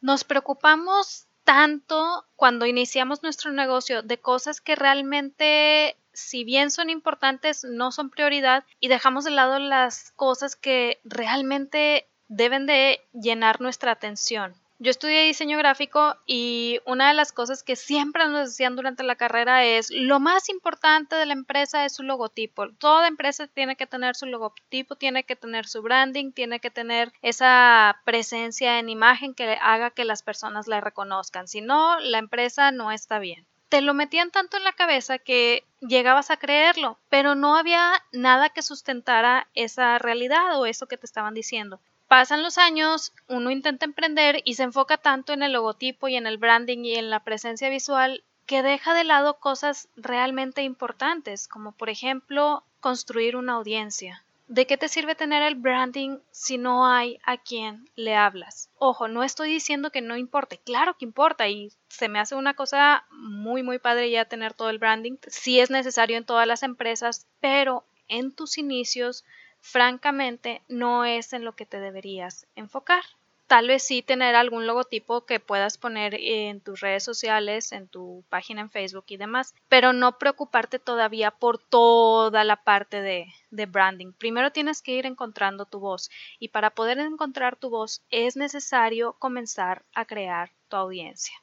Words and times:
Nos 0.00 0.24
preocupamos 0.24 1.26
tanto 1.44 2.26
cuando 2.36 2.66
iniciamos 2.66 3.22
nuestro 3.22 3.52
negocio 3.52 4.02
de 4.02 4.18
cosas 4.18 4.60
que 4.60 4.76
realmente 4.76 5.96
si 6.12 6.44
bien 6.44 6.70
son 6.70 6.90
importantes, 6.90 7.64
no 7.64 7.92
son 7.92 8.10
prioridad 8.10 8.64
y 8.80 8.88
dejamos 8.88 9.24
de 9.24 9.30
lado 9.30 9.58
las 9.58 10.12
cosas 10.12 10.56
que 10.56 11.00
realmente 11.04 12.08
deben 12.28 12.66
de 12.66 13.00
llenar 13.12 13.60
nuestra 13.60 13.92
atención. 13.92 14.54
Yo 14.82 14.90
estudié 14.90 15.26
diseño 15.26 15.58
gráfico 15.58 16.16
y 16.24 16.80
una 16.86 17.08
de 17.08 17.14
las 17.14 17.32
cosas 17.32 17.62
que 17.62 17.76
siempre 17.76 18.26
nos 18.28 18.48
decían 18.48 18.76
durante 18.76 19.02
la 19.02 19.14
carrera 19.14 19.62
es 19.62 19.90
lo 19.90 20.20
más 20.20 20.48
importante 20.48 21.16
de 21.16 21.26
la 21.26 21.34
empresa 21.34 21.84
es 21.84 21.96
su 21.96 22.02
logotipo. 22.02 22.70
Toda 22.78 23.06
empresa 23.06 23.46
tiene 23.46 23.76
que 23.76 23.86
tener 23.86 24.16
su 24.16 24.24
logotipo, 24.24 24.96
tiene 24.96 25.24
que 25.24 25.36
tener 25.36 25.66
su 25.66 25.82
branding, 25.82 26.32
tiene 26.32 26.60
que 26.60 26.70
tener 26.70 27.12
esa 27.20 28.00
presencia 28.06 28.78
en 28.78 28.88
imagen 28.88 29.34
que 29.34 29.58
haga 29.60 29.90
que 29.90 30.06
las 30.06 30.22
personas 30.22 30.66
la 30.66 30.80
reconozcan. 30.80 31.46
Si 31.46 31.60
no, 31.60 32.00
la 32.00 32.16
empresa 32.16 32.70
no 32.70 32.90
está 32.90 33.18
bien. 33.18 33.44
Te 33.68 33.82
lo 33.82 33.92
metían 33.92 34.30
tanto 34.30 34.56
en 34.56 34.64
la 34.64 34.72
cabeza 34.72 35.18
que 35.18 35.62
llegabas 35.80 36.30
a 36.30 36.38
creerlo, 36.38 36.98
pero 37.10 37.34
no 37.34 37.54
había 37.54 38.02
nada 38.12 38.48
que 38.48 38.62
sustentara 38.62 39.46
esa 39.52 39.98
realidad 39.98 40.58
o 40.58 40.64
eso 40.64 40.86
que 40.86 40.96
te 40.96 41.04
estaban 41.04 41.34
diciendo. 41.34 41.80
Pasan 42.10 42.42
los 42.42 42.58
años, 42.58 43.12
uno 43.28 43.52
intenta 43.52 43.84
emprender 43.84 44.42
y 44.44 44.54
se 44.54 44.64
enfoca 44.64 44.96
tanto 44.96 45.32
en 45.32 45.44
el 45.44 45.52
logotipo 45.52 46.08
y 46.08 46.16
en 46.16 46.26
el 46.26 46.38
branding 46.38 46.84
y 46.84 46.96
en 46.96 47.08
la 47.08 47.22
presencia 47.22 47.68
visual 47.68 48.24
que 48.46 48.64
deja 48.64 48.94
de 48.94 49.04
lado 49.04 49.38
cosas 49.38 49.88
realmente 49.94 50.64
importantes, 50.64 51.46
como 51.46 51.70
por 51.70 51.88
ejemplo 51.88 52.64
construir 52.80 53.36
una 53.36 53.52
audiencia. 53.52 54.24
¿De 54.48 54.66
qué 54.66 54.76
te 54.76 54.88
sirve 54.88 55.14
tener 55.14 55.44
el 55.44 55.54
branding 55.54 56.18
si 56.32 56.58
no 56.58 56.84
hay 56.84 57.20
a 57.22 57.36
quien 57.36 57.88
le 57.94 58.16
hablas? 58.16 58.70
Ojo, 58.76 59.06
no 59.06 59.22
estoy 59.22 59.48
diciendo 59.52 59.92
que 59.92 60.00
no 60.00 60.16
importe, 60.16 60.58
claro 60.58 60.96
que 60.98 61.04
importa 61.04 61.46
y 61.46 61.70
se 61.86 62.08
me 62.08 62.18
hace 62.18 62.34
una 62.34 62.54
cosa 62.54 63.04
muy 63.12 63.62
muy 63.62 63.78
padre 63.78 64.10
ya 64.10 64.24
tener 64.24 64.52
todo 64.52 64.68
el 64.70 64.80
branding. 64.80 65.16
Sí 65.28 65.60
es 65.60 65.70
necesario 65.70 66.16
en 66.16 66.24
todas 66.24 66.48
las 66.48 66.64
empresas, 66.64 67.28
pero 67.38 67.84
en 68.08 68.32
tus 68.32 68.58
inicios 68.58 69.24
francamente 69.60 70.62
no 70.68 71.04
es 71.04 71.32
en 71.32 71.44
lo 71.44 71.52
que 71.52 71.66
te 71.66 71.80
deberías 71.80 72.46
enfocar. 72.56 73.02
Tal 73.46 73.66
vez 73.66 73.82
sí 73.82 74.00
tener 74.00 74.36
algún 74.36 74.68
logotipo 74.68 75.26
que 75.26 75.40
puedas 75.40 75.76
poner 75.76 76.14
en 76.14 76.60
tus 76.60 76.78
redes 76.78 77.02
sociales, 77.02 77.72
en 77.72 77.88
tu 77.88 78.24
página 78.28 78.60
en 78.60 78.70
Facebook 78.70 79.06
y 79.08 79.16
demás, 79.16 79.56
pero 79.68 79.92
no 79.92 80.18
preocuparte 80.18 80.78
todavía 80.78 81.32
por 81.32 81.58
toda 81.58 82.44
la 82.44 82.62
parte 82.62 83.02
de, 83.02 83.26
de 83.50 83.66
branding. 83.66 84.12
Primero 84.12 84.52
tienes 84.52 84.82
que 84.82 84.92
ir 84.92 85.04
encontrando 85.04 85.64
tu 85.66 85.80
voz 85.80 86.10
y 86.38 86.48
para 86.50 86.70
poder 86.70 87.00
encontrar 87.00 87.56
tu 87.56 87.70
voz 87.70 88.04
es 88.10 88.36
necesario 88.36 89.14
comenzar 89.14 89.84
a 89.94 90.04
crear 90.04 90.52
tu 90.68 90.76
audiencia. 90.76 91.34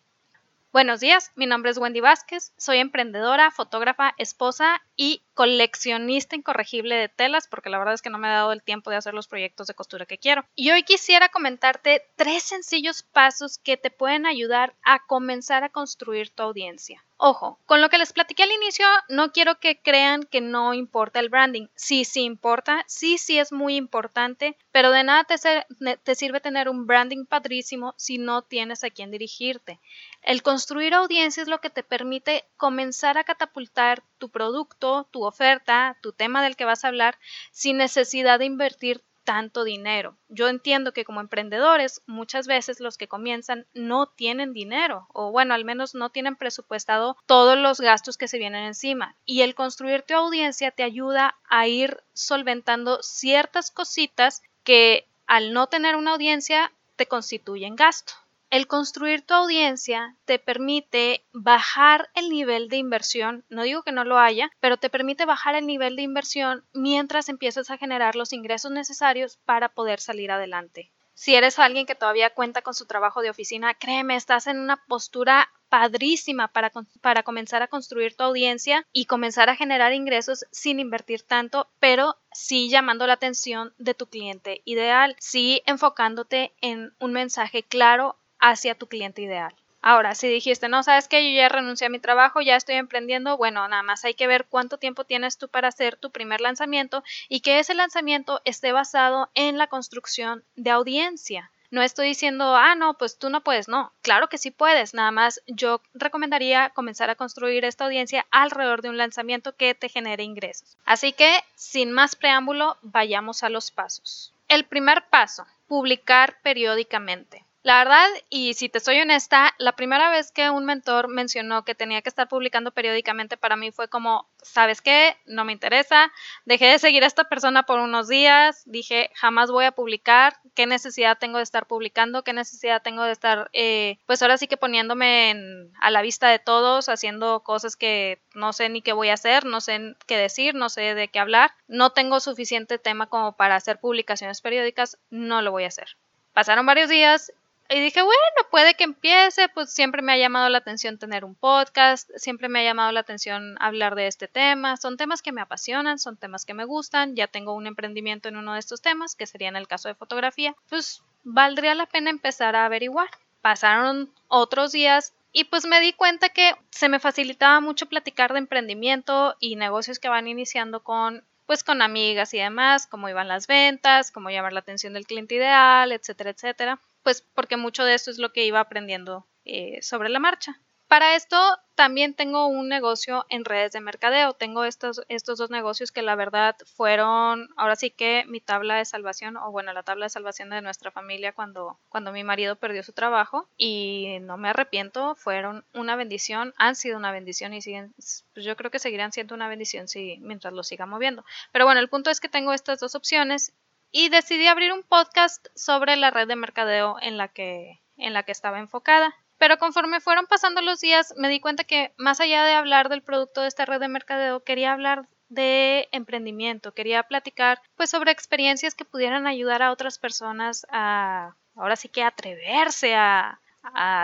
Buenos 0.73 0.99
días, 0.99 1.31
mi 1.35 1.45
nombre 1.45 1.71
es 1.71 1.77
Wendy 1.77 2.01
Vázquez, 2.01 2.51
soy 2.57 2.79
emprendedora, 2.79 3.51
fotógrafa, 3.51 4.13
esposa 4.17 4.81
y 4.97 5.23
coleccionista 5.33 6.35
incorregible 6.35 6.95
de 6.95 7.07
telas, 7.07 7.47
porque 7.47 7.69
la 7.69 7.77
verdad 7.77 7.93
es 7.93 8.01
que 8.01 8.09
no 8.09 8.17
me 8.17 8.27
ha 8.27 8.33
dado 8.33 8.51
el 8.51 8.61
tiempo 8.61 8.89
de 8.89 8.97
hacer 8.97 9.13
los 9.13 9.29
proyectos 9.29 9.67
de 9.67 9.75
costura 9.75 10.05
que 10.05 10.17
quiero. 10.17 10.43
Y 10.55 10.71
hoy 10.71 10.83
quisiera 10.83 11.29
comentarte 11.29 12.01
tres 12.17 12.43
sencillos 12.43 13.01
pasos 13.01 13.59
que 13.59 13.77
te 13.77 13.91
pueden 13.91 14.25
ayudar 14.25 14.75
a 14.83 14.99
comenzar 15.07 15.63
a 15.63 15.69
construir 15.69 16.31
tu 16.31 16.43
audiencia. 16.43 17.01
Ojo, 17.19 17.59
con 17.65 17.81
lo 17.81 17.89
que 17.89 17.97
les 17.97 18.13
platiqué 18.13 18.43
al 18.43 18.51
inicio, 18.51 18.85
no 19.09 19.31
quiero 19.31 19.59
que 19.59 19.81
crean 19.81 20.21
que 20.21 20.39
no 20.39 20.75
importa 20.75 21.19
el 21.19 21.29
branding. 21.29 21.65
Sí, 21.73 22.05
sí 22.05 22.21
importa, 22.21 22.83
sí, 22.87 23.17
sí 23.17 23.39
es 23.39 23.51
muy 23.51 23.75
importante, 23.75 24.55
pero 24.71 24.91
de 24.91 25.03
nada 25.03 25.23
te, 25.23 26.15
sirve 26.15 26.41
tener 26.41 26.69
un 26.69 26.85
branding 26.85 27.25
padrísimo 27.25 27.95
si 27.97 28.19
no 28.19 28.43
tienes 28.43 28.83
a 28.83 28.91
quién 28.91 29.09
dirigirte. 29.09 29.79
El 30.21 30.43
construir 30.43 30.93
audiencia 30.93 31.41
es 31.41 31.49
lo 31.49 31.59
que 31.59 31.71
te 31.71 31.81
permite 31.81 32.45
comenzar 32.55 33.17
a 33.17 33.23
catapultar 33.23 34.03
tu 34.19 34.29
producto, 34.29 35.07
tu 35.09 35.23
oferta, 35.25 35.97
tu 36.03 36.11
tema 36.11 36.43
del 36.43 36.55
que 36.55 36.65
vas 36.65 36.85
a 36.85 36.89
hablar, 36.89 37.17
sin 37.51 37.77
necesidad 37.77 38.37
de 38.37 38.45
invertir 38.45 39.01
tanto 39.27 39.65
dinero. 39.65 40.15
Yo 40.29 40.47
entiendo 40.47 40.93
que 40.93 41.03
como 41.03 41.19
emprendedores 41.19 42.01
muchas 42.07 42.47
veces 42.47 42.79
los 42.79 42.97
que 42.97 43.09
comienzan 43.09 43.67
no 43.73 44.07
tienen 44.07 44.53
dinero 44.53 45.05
o 45.09 45.31
bueno, 45.31 45.53
al 45.53 45.65
menos 45.65 45.95
no 45.95 46.09
tienen 46.11 46.37
presupuestado 46.37 47.17
todos 47.25 47.57
los 47.57 47.81
gastos 47.81 48.15
que 48.15 48.29
se 48.29 48.37
vienen 48.37 48.63
encima 48.63 49.17
y 49.25 49.41
el 49.41 49.53
construir 49.53 50.03
tu 50.03 50.13
audiencia 50.13 50.71
te 50.71 50.83
ayuda 50.83 51.35
a 51.49 51.67
ir 51.67 52.01
solventando 52.13 53.03
ciertas 53.03 53.69
cositas 53.69 54.43
que 54.63 55.09
al 55.25 55.51
no 55.51 55.67
tener 55.67 55.97
una 55.97 56.13
audiencia 56.13 56.71
te 56.95 57.05
constituyen 57.05 57.75
gasto. 57.75 58.13
El 58.49 58.65
construir 58.65 59.23
tu 59.23 59.33
audiencia 59.33 60.15
te 60.23 60.39
permite 60.39 61.25
bajar 61.33 62.09
el 62.15 62.29
nivel 62.29 62.69
de 62.69 62.77
inversión, 62.77 63.43
no 63.49 63.63
digo 63.63 63.83
que 63.83 63.91
no 63.91 64.05
lo 64.05 64.17
haya, 64.17 64.49
pero 64.61 64.77
te 64.77 64.89
permite 64.89 65.25
bajar 65.25 65.55
el 65.55 65.67
nivel 65.67 65.97
de 65.97 66.03
inversión 66.03 66.65
mientras 66.73 67.27
empiezas 67.27 67.69
a 67.69 67.77
generar 67.77 68.15
los 68.15 68.31
ingresos 68.31 68.71
necesarios 68.71 69.37
para 69.43 69.67
poder 69.67 69.99
salir 69.99 70.31
adelante. 70.31 70.93
Si 71.13 71.35
eres 71.35 71.59
alguien 71.59 71.85
que 71.85 71.95
todavía 71.95 72.29
cuenta 72.29 72.61
con 72.61 72.73
su 72.73 72.85
trabajo 72.85 73.21
de 73.21 73.29
oficina, 73.29 73.73
créeme, 73.73 74.15
estás 74.15 74.47
en 74.47 74.59
una 74.59 74.77
postura 74.85 75.51
padrísima 75.67 76.47
para, 76.47 76.71
para, 77.01 77.23
comenzar 77.23 77.63
a 77.63 77.67
construir 77.67 78.15
tu 78.15 78.23
audiencia 78.23 78.85
y 78.93 79.05
comenzar 79.05 79.49
a 79.49 79.55
generar 79.57 79.91
ingresos 79.91 80.45
sin 80.51 80.79
invertir 80.79 81.23
tanto, 81.23 81.67
pero 81.79 82.15
sí 82.31 82.69
llamando 82.69 83.07
la 83.07 83.13
atención 83.13 83.73
de 83.77 83.93
tu 83.93 84.07
cliente 84.07 84.61
ideal, 84.63 85.17
sí 85.19 85.63
enfocándote 85.65 86.53
en 86.61 86.93
un 86.99 87.11
mensaje 87.11 87.63
claro 87.63 88.15
hacia 88.39 88.75
tu 88.75 88.87
cliente 88.87 89.21
ideal. 89.21 89.53
Ahora, 89.81 90.15
si 90.15 90.27
dijiste, 90.27 90.67
no, 90.69 90.83
sabes 90.83 91.07
que 91.07 91.23
yo 91.23 91.37
ya 91.37 91.49
renuncié 91.49 91.87
a 91.87 91.89
mi 91.89 91.99
trabajo, 91.99 92.41
ya 92.41 92.55
estoy 92.55 92.75
emprendiendo, 92.75 93.37
bueno, 93.37 93.67
nada 93.67 93.83
más 93.83 94.03
hay 94.03 94.15
que 94.15 94.27
ver 94.27 94.45
cuánto 94.45 94.77
tiempo 94.77 95.05
tienes 95.05 95.37
tú 95.37 95.47
para 95.47 95.69
hacer 95.69 95.95
tu 95.95 96.11
primer 96.11 96.41
lanzamiento 96.41 97.03
y 97.29 97.39
que 97.41 97.59
ese 97.59 97.73
lanzamiento 97.73 98.41
esté 98.43 98.71
basado 98.71 99.29
en 99.33 99.57
la 99.57 99.67
construcción 99.67 100.43
de 100.55 100.71
audiencia. 100.71 101.51
No 101.69 101.81
estoy 101.81 102.07
diciendo, 102.07 102.55
ah, 102.55 102.75
no, 102.75 102.93
pues 102.95 103.17
tú 103.17 103.29
no 103.29 103.43
puedes, 103.43 103.67
no, 103.67 103.91
claro 104.01 104.29
que 104.29 104.37
sí 104.37 104.51
puedes, 104.51 104.93
nada 104.93 105.11
más 105.11 105.41
yo 105.47 105.81
recomendaría 105.93 106.69
comenzar 106.69 107.09
a 107.09 107.15
construir 107.15 107.65
esta 107.65 107.85
audiencia 107.85 108.25
alrededor 108.31 108.81
de 108.81 108.89
un 108.89 108.97
lanzamiento 108.97 109.55
que 109.55 109.75
te 109.75 109.89
genere 109.89 110.23
ingresos. 110.23 110.77
Así 110.85 111.11
que, 111.11 111.43
sin 111.55 111.91
más 111.91 112.15
preámbulo, 112.15 112.77
vayamos 112.81 113.43
a 113.43 113.49
los 113.49 113.71
pasos. 113.71 114.33
El 114.47 114.63
primer 114.63 115.05
paso, 115.07 115.45
publicar 115.67 116.37
periódicamente. 116.41 117.43
La 117.67 117.79
verdad, 117.79 118.07
y 118.29 118.53
si 118.53 118.69
te 118.69 118.79
soy 118.79 119.01
honesta, 119.01 119.53
la 119.57 119.73
primera 119.73 120.09
vez 120.09 120.31
que 120.31 120.49
un 120.49 120.63
mentor 120.63 121.09
mencionó 121.09 121.65
que 121.65 121.75
tenía 121.75 122.01
que 122.01 122.07
estar 122.07 122.29
publicando 122.29 122.71
periódicamente 122.71 123.35
para 123.35 123.57
mí 123.57 123.71
fue 123.71 123.89
como, 123.89 124.25
¿sabes 124.41 124.81
qué? 124.81 125.17
No 125.25 125.43
me 125.43 125.51
interesa. 125.51 126.09
Dejé 126.45 126.67
de 126.67 126.79
seguir 126.79 127.03
a 127.03 127.07
esta 127.07 127.25
persona 127.25 127.63
por 127.63 127.81
unos 127.81 128.07
días. 128.07 128.63
Dije, 128.67 129.11
jamás 129.15 129.51
voy 129.51 129.65
a 129.65 129.73
publicar. 129.73 130.37
¿Qué 130.55 130.65
necesidad 130.65 131.17
tengo 131.17 131.39
de 131.39 131.43
estar 131.43 131.67
publicando? 131.67 132.23
¿Qué 132.23 132.31
necesidad 132.31 132.81
tengo 132.81 133.03
de 133.03 133.11
estar, 133.11 133.49
eh, 133.51 133.97
pues 134.05 134.21
ahora 134.21 134.37
sí 134.37 134.47
que 134.47 134.55
poniéndome 134.55 135.35
a 135.81 135.91
la 135.91 136.01
vista 136.01 136.29
de 136.29 136.39
todos, 136.39 136.87
haciendo 136.87 137.41
cosas 137.41 137.75
que 137.75 138.21
no 138.33 138.53
sé 138.53 138.69
ni 138.69 138.81
qué 138.81 138.93
voy 138.93 139.09
a 139.09 139.15
hacer, 139.15 139.43
no 139.43 139.59
sé 139.59 139.97
qué 140.05 140.15
decir, 140.15 140.55
no 140.55 140.69
sé 140.69 140.95
de 140.95 141.09
qué 141.09 141.19
hablar. 141.19 141.51
No 141.67 141.89
tengo 141.89 142.21
suficiente 142.21 142.79
tema 142.79 143.07
como 143.07 143.35
para 143.35 143.55
hacer 143.55 143.81
publicaciones 143.81 144.39
periódicas. 144.39 144.97
No 145.09 145.41
lo 145.41 145.51
voy 145.51 145.65
a 145.65 145.67
hacer. 145.67 145.97
Pasaron 146.31 146.65
varios 146.65 146.87
días 146.87 147.33
y 147.69 147.79
dije, 147.81 148.01
bueno, 148.01 148.19
puede 148.49 148.75
que 148.75 148.85
empiece, 148.85 149.49
pues 149.49 149.71
siempre 149.71 150.01
me 150.01 150.13
ha 150.13 150.17
llamado 150.17 150.47
la 150.49 150.59
atención 150.59 150.97
tener 150.97 151.25
un 151.25 151.35
podcast, 151.35 152.09
siempre 152.15 152.47
me 152.47 152.59
ha 152.59 152.63
llamado 152.63 152.91
la 152.91 153.01
atención 153.01 153.57
hablar 153.59 153.95
de 153.95 154.07
este 154.07 154.27
tema, 154.27 154.77
son 154.77 154.95
temas 154.95 155.21
que 155.21 155.33
me 155.33 155.41
apasionan, 155.41 155.99
son 155.99 156.17
temas 156.17 156.45
que 156.45 156.53
me 156.53 156.65
gustan, 156.65 157.15
ya 157.15 157.27
tengo 157.27 157.53
un 157.53 157.67
emprendimiento 157.67 158.29
en 158.29 158.37
uno 158.37 158.53
de 158.53 158.59
estos 158.59 158.81
temas, 158.81 159.15
que 159.15 159.27
sería 159.27 159.49
en 159.49 159.57
el 159.57 159.67
caso 159.67 159.89
de 159.89 159.95
fotografía, 159.95 160.55
pues 160.69 161.03
valdría 161.23 161.75
la 161.75 161.87
pena 161.87 162.09
empezar 162.09 162.55
a 162.55 162.65
averiguar. 162.65 163.09
Pasaron 163.41 164.11
otros 164.27 164.71
días 164.71 165.13
y 165.31 165.45
pues 165.45 165.65
me 165.65 165.79
di 165.79 165.93
cuenta 165.93 166.29
que 166.29 166.53
se 166.69 166.89
me 166.89 166.99
facilitaba 166.99 167.59
mucho 167.59 167.87
platicar 167.87 168.33
de 168.33 168.39
emprendimiento 168.39 169.35
y 169.39 169.55
negocios 169.55 169.99
que 169.99 170.09
van 170.09 170.27
iniciando 170.27 170.83
con 170.83 171.23
pues 171.45 171.63
con 171.63 171.81
amigas 171.81 172.33
y 172.33 172.39
demás, 172.39 172.87
cómo 172.87 173.07
iban 173.07 173.29
las 173.29 173.47
ventas, 173.47 174.11
cómo 174.11 174.29
llamar 174.29 174.51
la 174.51 174.59
atención 174.59 174.91
del 174.91 175.07
cliente 175.07 175.35
ideal, 175.35 175.93
etcétera, 175.93 176.31
etcétera 176.31 176.79
pues 177.07 177.21
porque 177.21 177.55
mucho 177.55 177.85
de 177.85 177.93
esto 177.93 178.11
es 178.11 178.17
lo 178.17 178.33
que 178.33 178.43
iba 178.43 178.59
aprendiendo 178.59 179.25
eh, 179.45 179.81
sobre 179.81 180.09
la 180.09 180.19
marcha. 180.19 180.59
Para 180.89 181.15
esto 181.15 181.37
también 181.73 182.13
tengo 182.13 182.47
un 182.47 182.67
negocio 182.67 183.25
en 183.29 183.45
redes 183.45 183.71
de 183.71 183.79
mercadeo. 183.79 184.33
Tengo 184.33 184.65
estos, 184.65 185.01
estos 185.07 185.37
dos 185.37 185.49
negocios 185.49 185.93
que 185.93 186.01
la 186.01 186.15
verdad 186.15 186.57
fueron, 186.75 187.47
ahora 187.55 187.77
sí 187.77 187.91
que 187.91 188.25
mi 188.27 188.41
tabla 188.41 188.75
de 188.75 188.83
salvación, 188.83 189.37
o 189.37 189.51
bueno, 189.51 189.71
la 189.71 189.83
tabla 189.83 190.07
de 190.07 190.09
salvación 190.09 190.49
de 190.49 190.61
nuestra 190.61 190.91
familia 190.91 191.31
cuando, 191.31 191.79
cuando 191.87 192.11
mi 192.11 192.25
marido 192.25 192.57
perdió 192.57 192.83
su 192.83 192.91
trabajo. 192.91 193.47
Y 193.55 194.17
no 194.19 194.35
me 194.35 194.49
arrepiento, 194.49 195.15
fueron 195.15 195.63
una 195.73 195.95
bendición, 195.95 196.53
han 196.57 196.75
sido 196.75 196.97
una 196.97 197.13
bendición 197.13 197.53
y 197.53 197.61
siguen, 197.61 197.93
pues 197.93 198.25
yo 198.45 198.57
creo 198.57 198.69
que 198.69 198.79
seguirán 198.79 199.13
siendo 199.13 199.33
una 199.33 199.47
bendición 199.47 199.87
si, 199.87 200.17
mientras 200.19 200.53
lo 200.53 200.63
siga 200.63 200.85
moviendo. 200.85 201.23
Pero 201.53 201.63
bueno, 201.63 201.79
el 201.79 201.87
punto 201.87 202.09
es 202.09 202.19
que 202.19 202.27
tengo 202.27 202.51
estas 202.51 202.81
dos 202.81 202.95
opciones 202.95 203.53
y 203.91 204.09
decidí 204.09 204.47
abrir 204.47 204.73
un 204.73 204.83
podcast 204.83 205.47
sobre 205.55 205.95
la 205.95 206.11
red 206.11 206.27
de 206.27 206.35
mercadeo 206.35 206.97
en 207.01 207.17
la 207.17 207.27
que 207.27 207.79
en 207.97 208.13
la 208.13 208.23
que 208.23 208.31
estaba 208.31 208.59
enfocada. 208.59 209.15
Pero 209.37 209.57
conforme 209.57 209.99
fueron 209.99 210.25
pasando 210.25 210.61
los 210.61 210.79
días, 210.79 211.13
me 211.17 211.29
di 211.29 211.39
cuenta 211.39 211.63
que 211.63 211.93
más 211.97 212.19
allá 212.19 212.43
de 212.43 212.53
hablar 212.53 212.89
del 212.89 213.03
producto 213.03 213.41
de 213.41 213.47
esta 213.47 213.65
red 213.65 213.79
de 213.79 213.87
mercadeo, 213.87 214.43
quería 214.43 214.73
hablar 214.73 215.07
de 215.29 215.89
emprendimiento, 215.91 216.73
quería 216.73 217.03
platicar 217.03 217.61
pues 217.75 217.89
sobre 217.89 218.11
experiencias 218.11 218.75
que 218.75 218.85
pudieran 218.85 219.27
ayudar 219.27 219.61
a 219.61 219.71
otras 219.71 219.99
personas 219.99 220.65
a 220.71 221.35
ahora 221.55 221.75
sí 221.75 221.89
que 221.89 222.03
atreverse 222.03 222.95
a, 222.95 223.39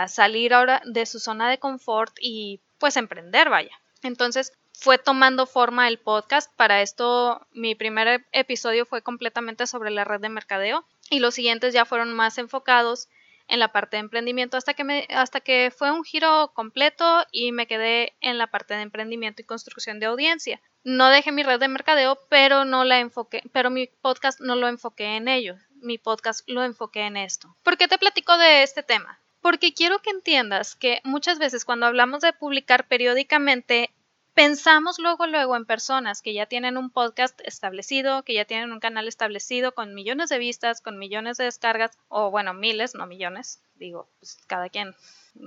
salir 0.08 0.52
ahora 0.52 0.82
de 0.84 1.06
su 1.06 1.18
zona 1.18 1.48
de 1.48 1.58
confort 1.58 2.12
y 2.20 2.60
pues 2.78 2.98
emprender, 2.98 3.48
vaya. 3.48 3.70
Entonces 4.02 4.52
fue 4.74 4.98
tomando 4.98 5.46
forma 5.46 5.88
el 5.88 5.98
podcast. 5.98 6.52
Para 6.56 6.82
esto 6.82 7.46
mi 7.52 7.74
primer 7.74 8.26
episodio 8.32 8.84
fue 8.84 9.02
completamente 9.02 9.66
sobre 9.66 9.90
la 9.90 10.04
red 10.04 10.20
de 10.20 10.28
mercadeo 10.28 10.84
y 11.10 11.20
los 11.20 11.34
siguientes 11.34 11.72
ya 11.72 11.84
fueron 11.84 12.12
más 12.12 12.38
enfocados 12.38 13.08
en 13.48 13.58
la 13.58 13.72
parte 13.72 13.96
de 13.96 14.00
emprendimiento 14.00 14.56
hasta 14.56 14.74
que 14.74 14.84
me, 14.84 15.06
hasta 15.10 15.40
que 15.40 15.72
fue 15.76 15.90
un 15.90 16.04
giro 16.04 16.52
completo 16.54 17.24
y 17.30 17.52
me 17.52 17.66
quedé 17.66 18.14
en 18.20 18.38
la 18.38 18.46
parte 18.46 18.74
de 18.74 18.82
emprendimiento 18.82 19.42
y 19.42 19.46
construcción 19.46 20.00
de 20.00 20.06
audiencia. 20.06 20.60
No 20.82 21.08
dejé 21.08 21.32
mi 21.32 21.42
red 21.42 21.60
de 21.60 21.68
mercadeo, 21.68 22.18
pero 22.28 22.64
no 22.64 22.84
la 22.84 23.00
enfoqué, 23.00 23.42
pero 23.52 23.70
mi 23.70 23.86
podcast 23.86 24.40
no 24.40 24.56
lo 24.56 24.68
enfoqué 24.68 25.16
en 25.16 25.28
ello. 25.28 25.56
Mi 25.80 25.98
podcast 25.98 26.48
lo 26.48 26.62
enfoqué 26.62 27.02
en 27.02 27.16
esto. 27.16 27.54
¿Por 27.62 27.76
qué 27.76 27.88
te 27.88 27.98
platico 27.98 28.36
de 28.38 28.62
este 28.62 28.82
tema? 28.82 29.18
Porque 29.40 29.74
quiero 29.74 30.00
que 30.00 30.10
entiendas 30.10 30.74
que 30.74 31.00
muchas 31.04 31.38
veces 31.38 31.66
cuando 31.66 31.86
hablamos 31.86 32.22
de 32.22 32.32
publicar 32.32 32.88
periódicamente 32.88 33.90
pensamos 34.34 34.98
luego 34.98 35.26
luego 35.26 35.56
en 35.56 35.64
personas 35.64 36.20
que 36.20 36.34
ya 36.34 36.46
tienen 36.46 36.76
un 36.76 36.90
podcast 36.90 37.40
establecido, 37.44 38.24
que 38.24 38.34
ya 38.34 38.44
tienen 38.44 38.72
un 38.72 38.80
canal 38.80 39.08
establecido 39.08 39.72
con 39.72 39.94
millones 39.94 40.28
de 40.28 40.38
vistas, 40.38 40.80
con 40.80 40.98
millones 40.98 41.36
de 41.36 41.44
descargas, 41.44 41.96
o 42.08 42.30
bueno, 42.30 42.52
miles, 42.52 42.94
no 42.94 43.06
millones, 43.06 43.62
digo, 43.76 44.08
pues 44.18 44.38
cada 44.46 44.68
quien, 44.68 44.94